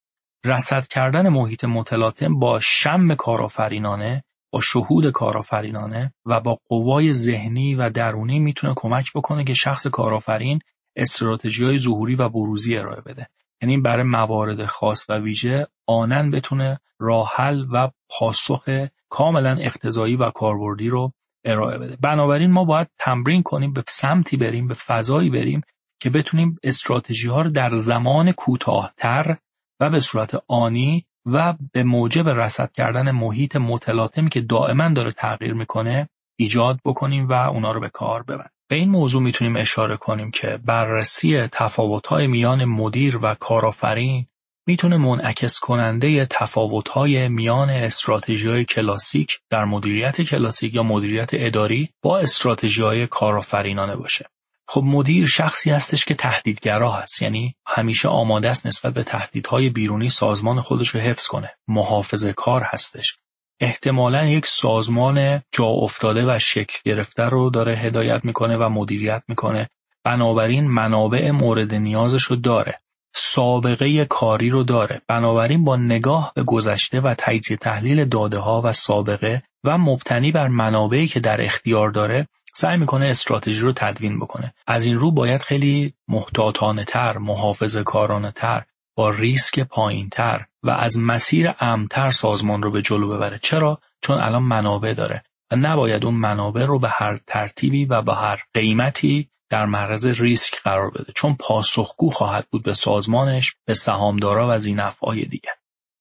رصد 0.46 0.88
کردن 0.88 1.30
محیط 1.30 1.66
متلاطم 1.66 2.40
با 2.40 2.60
شم 2.60 3.16
کارآفرینانه 3.16 4.24
با 4.52 4.62
شهود 4.62 5.12
کارآفرینانه 5.12 6.14
و 6.26 6.40
با 6.40 6.60
قوای 6.70 7.14
ذهنی 7.14 7.76
و 7.76 7.90
درونی 7.90 8.40
می‌تونه 8.40 8.74
کمک 8.76 9.12
بکنه 9.16 9.44
که 9.44 9.54
شخص 9.54 9.88
کارآفرین 9.88 10.60
استراتژی 10.96 11.66
های 11.66 11.80
ظهوری 11.80 12.16
و 12.16 12.30
بروزی 12.30 12.78
ارائه 12.78 13.02
بده. 13.02 13.28
یعنی 13.62 13.78
برای 13.78 14.04
موارد 14.04 14.66
خاص 14.66 15.06
و 15.10 15.20
ویژه 15.20 15.68
آنن 15.88 16.32
بتونه 16.32 16.80
راحل 17.00 17.66
و 17.74 17.89
پاسخ 18.10 18.88
کاملا 19.10 19.58
اقتضایی 19.62 20.16
و 20.16 20.30
کاربردی 20.30 20.89
رو 20.89 21.13
ارائه 21.46 21.78
بده. 21.78 21.98
بنابراین 22.01 22.51
ما 22.51 22.63
باید 22.63 22.88
تمرین 23.00 23.44
کنیم 23.44 23.74
به 23.74 23.84
سمتی 23.88 24.38
بریم 24.38 24.68
به 24.68 24.74
فضایی 24.74 25.30
بریم 25.30 25.62
که 26.01 26.10
بتونیم 26.10 26.58
استراتژی 26.63 27.28
ها 27.28 27.42
رو 27.42 27.50
در 27.50 27.70
زمان 27.70 28.32
کوتاهتر 28.32 29.38
و 29.80 29.89
به 29.89 30.00
صورت 30.00 30.44
آنی 30.48 31.06
و 31.25 31.56
به 31.74 31.84
موجب 31.84 32.30
رصد 32.30 32.72
کردن 32.72 33.12
محیط 33.12 33.56
متلاطمی 33.56 34.30
که 34.30 34.42
دائما 34.42 34.94
داره 34.94 35.12
تغییر 35.12 35.54
می‌کنه 35.54 36.10
ایجاد 36.39 36.80
بکنیم 36.86 37.28
و 37.28 37.34
اونا 37.34 37.72
رو 37.72 37.80
به 37.80 37.89
کار 37.89 38.24
ببریم. 38.24 38.51
به 38.70 38.76
این 38.76 38.90
موضوع 38.90 39.22
می‌تونیم 39.22 39.56
اشاره 39.56 39.98
کنیم 39.98 40.32
که 40.32 40.60
بررسی 40.66 41.48
تفاوت‌های 41.48 42.28
میان 42.28 42.66
مدیر 42.66 43.20
و 43.22 43.36
کارآفرین 43.36 44.26
می‌تونه 44.68 44.98
منعکس 44.98 45.60
کننده 45.60 46.26
تفاوت‌های 46.26 47.28
میان 47.28 47.70
استراتژی‌های 47.70 48.66
کلاسیک 48.66 49.40
در 49.50 49.66
مدیریت 49.66 50.22
کلاسیک 50.22 50.74
یا 50.74 50.84
مدیریت 50.84 51.30
اداری 51.34 51.90
با 52.02 52.20
استراتژی‌های 52.20 53.08
کارآفرینانه 53.08 53.96
باشه. 53.96 54.30
خب 54.68 54.82
مدیر 54.84 55.28
شخصی 55.28 55.72
هستش 55.72 56.06
که 56.06 56.16
تهدیدگرا 56.16 56.92
هست 56.92 57.22
یعنی 57.22 57.56
همیشه 57.68 58.08
آماده 58.08 58.50
است 58.50 58.66
نسبت 58.66 58.94
به 58.94 59.04
تهدیدهای 59.04 59.70
بیرونی 59.70 60.10
سازمان 60.10 60.62
خودش 60.62 60.90
رو 60.90 61.00
حفظ 61.02 61.28
کنه 61.28 61.52
محافظه 61.68 62.34
کار 62.34 62.62
هستش 62.66 63.18
احتمالا 63.60 64.25
یک 64.25 64.46
سازمان 64.46 65.42
جا 65.51 65.66
افتاده 65.66 66.36
و 66.36 66.39
شکل 66.39 66.78
گرفته 66.86 67.24
رو 67.24 67.50
داره 67.50 67.75
هدایت 67.75 68.25
می‌کنه 68.25 68.58
و 68.58 68.70
مدیریت 68.70 69.24
می‌کنه. 69.28 69.70
بنابراین 70.04 70.68
منابع 70.68 71.32
مورد 71.32 71.74
نیازش 71.74 72.24
رو 72.24 72.36
داره. 72.36 72.78
سابقه 73.16 74.06
کاری 74.06 74.50
رو 74.50 74.63
داره. 74.63 75.01
بنابراین 75.08 75.63
با 75.63 75.75
نگاه 75.75 76.32
به 76.36 76.44
گذشته 76.44 77.01
و 77.01 77.13
تجزیه 77.18 77.58
تحلیل 77.58 78.06
داده 78.06 78.38
ها 78.38 78.62
و 78.66 78.74
سابقه 78.74 79.44
و 79.63 79.78
مبتنی 79.78 80.32
بر 80.32 80.48
منابعی 80.48 81.08
که 81.08 81.20
در 81.20 81.42
اختیار 81.42 81.89
داره 81.89 82.28
سعی 82.54 82.78
می‌کنه 82.78 83.06
استراتژی 83.06 83.62
رو 83.62 83.74
تدوین 83.75 84.20
بکنه. 84.20 84.54
از 84.68 84.86
این 84.86 85.00
رو 85.00 85.12
باید 85.12 85.42
خیلی 85.42 85.94
محتاطانه 86.08 86.84
تر 86.84 87.18
محافظه 87.18 87.84
کارانه 87.84 88.32
تر 88.32 88.63
با 88.96 89.10
ریسک 89.10 89.60
پایین 89.60 90.10
تر 90.10 90.46
و 90.63 90.70
از 90.70 91.00
مسیر 91.00 91.54
امتر 91.60 92.10
سازمان 92.10 92.63
رو 92.63 92.72
به 92.72 92.82
جلو 92.82 93.10
ببره. 93.10 93.39
چرا؟ 93.39 93.80
چون 94.01 94.18
الان 94.18 94.44
منابع 94.44 94.94
داره 94.94 95.24
و 95.51 95.56
نباید 95.56 96.06
اون 96.06 96.16
منابع 96.16 96.66
رو 96.66 96.80
به 96.80 96.89
هر 96.89 97.20
ترتیبی 97.28 97.86
و 97.86 98.01
به 98.01 98.16
هر 98.16 98.39
قیمتی 98.54 99.30
در 99.50 99.66
معرض 99.66 100.06
ریسک 100.06 100.62
قرار 100.62 100.92
بده. 100.92 101.13
چون 101.16 101.36
پاسخگو 101.36 102.10
خواهد 102.10 102.48
بود 102.51 102.63
به 102.63 102.74
سازمانش 102.74 103.56
به 103.66 103.74
سهامدارا 103.74 104.48
و 104.50 104.60
زینفعای 104.60 105.25
دیگه. 105.25 105.50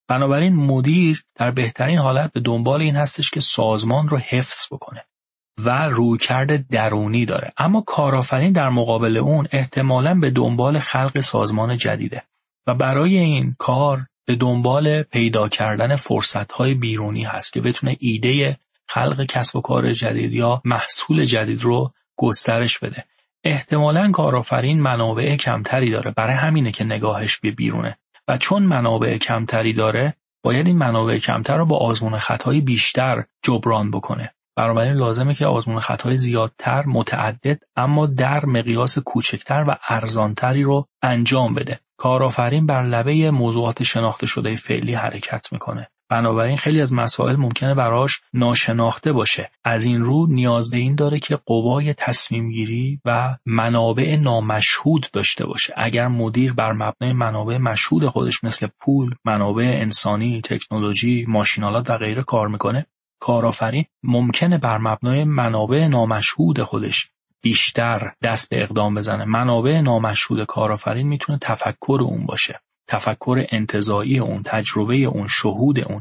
بنابراین 0.09 0.57
مدیر 0.57 1.25
در 1.35 1.51
بهترین 1.51 1.99
حالت 1.99 2.33
به 2.33 2.41
دنبال 2.41 2.83
این 2.83 2.97
هستش 2.97 3.31
که 3.31 3.41
سازمان 3.41 4.09
رو 4.09 4.19
حفظ 4.19 4.67
بکنه 4.73 5.05
و 5.65 5.89
رویکرد 5.89 6.69
درونی 6.69 7.27
داره. 7.27 7.53
اما 7.59 7.81
کارآفرین 7.81 8.53
در 8.53 8.69
مقابل 8.69 9.17
اون 9.17 9.49
احتمالا 9.53 10.15
به 10.15 10.31
دنبال 10.31 10.79
خلق 10.79 11.21
سازمان 11.21 11.77
جدیده 11.77 12.23
و 12.67 12.75
برای 12.75 13.19
این 13.19 13.57
کار 13.59 14.07
به 14.29 14.37
دنبال 14.37 15.03
پیدا 15.03 15.49
کردن 15.49 15.97
فرصتهای 15.97 16.75
بیرونی 16.75 17.25
هست 17.25 17.53
که 17.53 17.61
بتونه 17.61 17.97
ایده 18.01 18.59
خلق 18.87 19.25
کسب 19.25 19.57
و 19.57 19.61
کار 19.61 19.93
جدید 19.93 20.33
یا 20.33 20.63
محصول 20.65 21.25
جدید 21.25 21.63
رو 21.63 21.93
گسترش 22.17 22.79
بده. 22.79 23.05
احتمالا 23.45 24.11
کارآفرین 24.11 24.81
منابع 24.81 25.37
کمتری 25.37 25.91
داره. 25.91 26.11
برای 26.11 26.37
همینه 26.37 26.73
که 26.73 26.85
نگاهش 26.85 27.39
به 27.39 27.51
بیرونه. 27.51 27.99
و 28.29 28.39
چون 28.39 28.63
منابع 28.63 29.19
کمتری 29.19 29.73
داره 29.73 30.15
باید 30.43 30.67
این 30.67 30.79
منابع 30.79 31.19
کمتر 31.19 31.57
رو 31.57 31.67
با 31.67 31.77
آزمون 31.77 32.19
خطای 32.19 32.61
بیشتر 32.61 33.25
جبران 33.43 33.91
بکنه. 33.91 34.35
بنابراین 34.57 34.95
لازمه 34.95 35.35
که 35.35 35.47
آزمون 35.47 35.81
خطای 35.81 36.17
زیادتر 36.17 36.85
متعدد 36.87 37.59
اما 37.77 38.07
در 38.07 38.47
مقیاس 38.47 38.99
کوچکتر 38.99 39.65
و 39.69 39.77
ارزانتری 39.89 40.63
رو 40.63 40.87
انجام 41.03 41.55
بده. 41.55 41.81
کارآفرین 41.99 42.67
بر 42.67 42.83
لبه 42.83 43.31
موضوعات 43.31 43.83
شناخته 43.83 44.27
شده 44.27 44.57
فعلی 44.57 44.95
حرکت 44.95 45.53
می‌کنه. 45.53 45.89
بنابراین 46.11 46.57
خیلی 46.57 46.81
از 46.81 46.95
مسائل 46.95 47.37
ممکنه 47.37 47.75
براش 47.75 48.21
ناشناخته 48.33 49.13
باشه. 49.13 49.51
از 49.65 49.85
این 49.85 50.01
رو 50.01 50.27
نیاز 50.27 50.71
به 50.71 50.77
این 50.77 50.95
داره 50.95 51.19
که 51.19 51.37
قوای 51.37 51.95
تصمیم 51.95 52.51
گیری 52.51 53.01
و 53.05 53.37
منابع 53.47 54.17
نامشهود 54.17 55.07
داشته 55.13 55.47
باشه. 55.47 55.75
اگر 55.77 56.09
مدیر 56.09 56.53
بر 56.53 56.73
مبنای 56.73 57.13
منابع 57.13 57.59
مشهود 57.59 58.09
خودش 58.09 58.45
مثل 58.45 58.69
پول 58.81 59.15
منابع 59.25 59.65
انسانی 59.65 60.41
تکنولوژی 60.41 61.25
ماشینالات 61.29 61.91
و 61.91 61.99
غیره 61.99 62.23
کار 62.23 62.49
می‌کنه 62.49 62.87
کارآفرین 63.21 63.85
ممکنه 64.03 64.59
بر 64.59 64.79
مبنای 64.79 65.25
منابع 65.25 65.87
نامشهود 65.87 66.63
خودش 66.63 67.11
بیشتر 67.43 68.13
دست 68.23 68.51
به 68.51 68.63
اقدام 68.63 68.95
بزنه. 68.95 69.25
منابع 69.25 69.81
نامشهود 69.81 70.45
کارآفرین 70.45 71.09
می‌تونه 71.09 71.39
تفکر 71.39 71.99
اون 72.03 72.27
باشه 72.27 72.61
تفکر 72.89 73.45
انتظایی 73.49 74.19
اون 74.19 74.43
تجربه 74.43 74.97
اون 74.97 75.27
شهود 75.27 75.79
اون. 75.79 76.01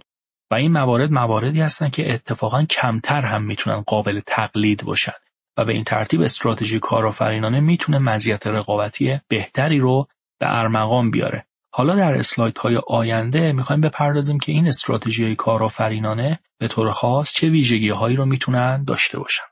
و 0.51 0.55
این 0.55 0.71
موارد 0.71 1.11
مواردی 1.11 1.61
هستن 1.61 1.89
که 1.89 2.13
اتفاقا 2.13 2.63
کمتر 2.63 3.21
هم 3.21 3.43
می‌تونن 3.43 3.81
قابل 3.81 4.19
تقلید 4.25 4.83
باشن. 4.83 5.13
و 5.57 5.65
به 5.65 5.73
این 5.73 5.83
ترتیب 5.83 6.21
استراتژی 6.21 6.79
کارآفرینانه 6.79 7.59
می‌تونه 7.59 7.99
مزیت 7.99 8.47
رقابتی 8.47 9.19
بهتری 9.27 9.79
رو 9.79 10.07
به 10.39 10.57
ارمغان 10.59 11.11
بیاره. 11.11 11.45
حالا 11.73 11.95
در 11.95 12.13
اسلاید 12.13 12.57
های 12.57 12.81
آینده 12.87 13.51
می‌خوایم 13.51 13.81
بپردازیم 13.81 14.39
که 14.39 14.51
این 14.51 14.67
استراتژی 14.67 15.35
کارآفرینانه 15.35 16.39
به 16.59 16.67
طور 16.67 16.91
خاص 16.91 17.33
چه 17.33 17.49
ویژگی 17.49 17.89
هایی 17.89 18.15
رو 18.15 18.25
می‌تونن 18.25 18.83
داشته 18.83 19.19
باشن. 19.19 19.43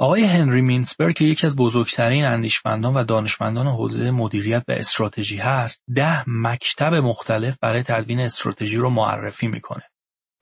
آقای 0.00 0.24
هنری 0.24 0.60
مینسبرگ 0.60 1.14
که 1.14 1.24
یکی 1.24 1.46
از 1.46 1.56
بزرگترین 1.56 2.24
اندیشمندان 2.24 2.94
و 2.94 3.04
دانشمندان 3.04 3.66
حوزه 3.66 4.10
مدیریت 4.10 4.64
و 4.68 4.72
استراتژی 4.72 5.36
هست، 5.36 5.82
ده 5.94 6.24
مکتب 6.26 6.94
مختلف 6.94 7.58
برای 7.62 7.82
تدوین 7.82 8.20
استراتژی 8.20 8.76
رو 8.76 8.90
معرفی 8.90 9.48
می‌کنه. 9.48 9.82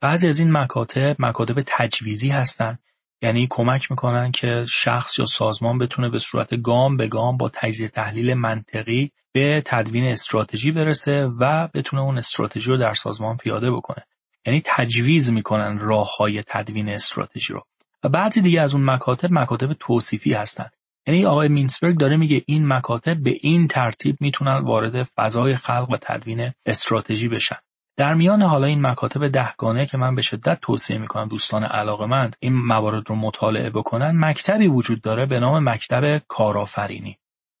بعضی 0.01 0.27
از 0.27 0.39
این 0.39 0.51
مکاتب 0.51 1.15
مکاتب 1.19 1.63
تجویزی 1.67 2.29
هستند 2.29 2.79
یعنی 3.21 3.47
کمک 3.49 3.91
می‌کنن 3.91 4.31
که 4.31 4.65
شخص 4.69 5.19
یا 5.19 5.25
سازمان 5.25 5.77
بتونه 5.77 6.09
به 6.09 6.19
صورت 6.19 6.61
گام 6.61 6.97
به 6.97 7.07
گام 7.07 7.37
با 7.37 7.49
تجزیه 7.53 7.87
تحلیل 7.87 8.33
منطقی 8.33 9.11
به 9.31 9.61
تدوین 9.65 10.05
استراتژی 10.05 10.71
برسه 10.71 11.25
و 11.39 11.67
بتونه 11.73 12.01
اون 12.01 12.17
استراتژی 12.17 12.69
رو 12.69 12.77
در 12.77 12.93
سازمان 12.93 13.37
پیاده 13.37 13.71
بکنه 13.71 14.05
یعنی 14.45 14.61
تجویز 14.65 15.31
می‌کنن 15.31 15.79
راه 15.79 16.17
های 16.17 16.43
تدوین 16.47 16.89
استراتژی 16.89 17.53
رو 17.53 17.63
و 18.03 18.09
بعضی 18.09 18.41
دیگه 18.41 18.61
از 18.61 18.75
اون 18.75 18.89
مکاتب 18.89 19.33
مکاتب 19.33 19.73
توصیفی 19.73 20.33
هستن. 20.33 20.69
یعنی 21.07 21.25
آقای 21.25 21.47
مینسبرگ 21.47 21.97
داره 21.97 22.17
میگه 22.17 22.43
این 22.45 22.73
مکاتب 22.73 23.23
به 23.23 23.37
این 23.41 23.67
ترتیب 23.67 24.17
می‌تونن 24.19 24.57
وارد 24.57 25.03
فضای 25.03 25.55
خلق 25.55 25.89
و 25.89 25.97
تدوین 26.01 26.51
استراتژی 26.65 27.27
بشن. 27.27 27.57
در 27.97 28.13
میان 28.13 28.41
حالا 28.41 28.67
این 28.67 28.87
مکاتب 28.87 29.27
دهگانه 29.27 29.85
که 29.85 29.97
من 29.97 30.15
به 30.15 30.21
شدت 30.21 30.59
توصیه 30.61 30.97
می‌کنم 30.97 31.27
دوستان 31.27 31.63
علاقمند 31.63 32.35
این 32.39 32.53
موارد 32.53 33.09
رو 33.09 33.15
مطالعه 33.15 33.69
بکنن 33.69 34.11
مکتبی 34.25 34.67
وجود 34.67 35.01
داره 35.01 35.25
به 35.25 35.39
نام 35.39 35.69
مکتب 35.69 36.21
کارآفرینی. 36.27 37.17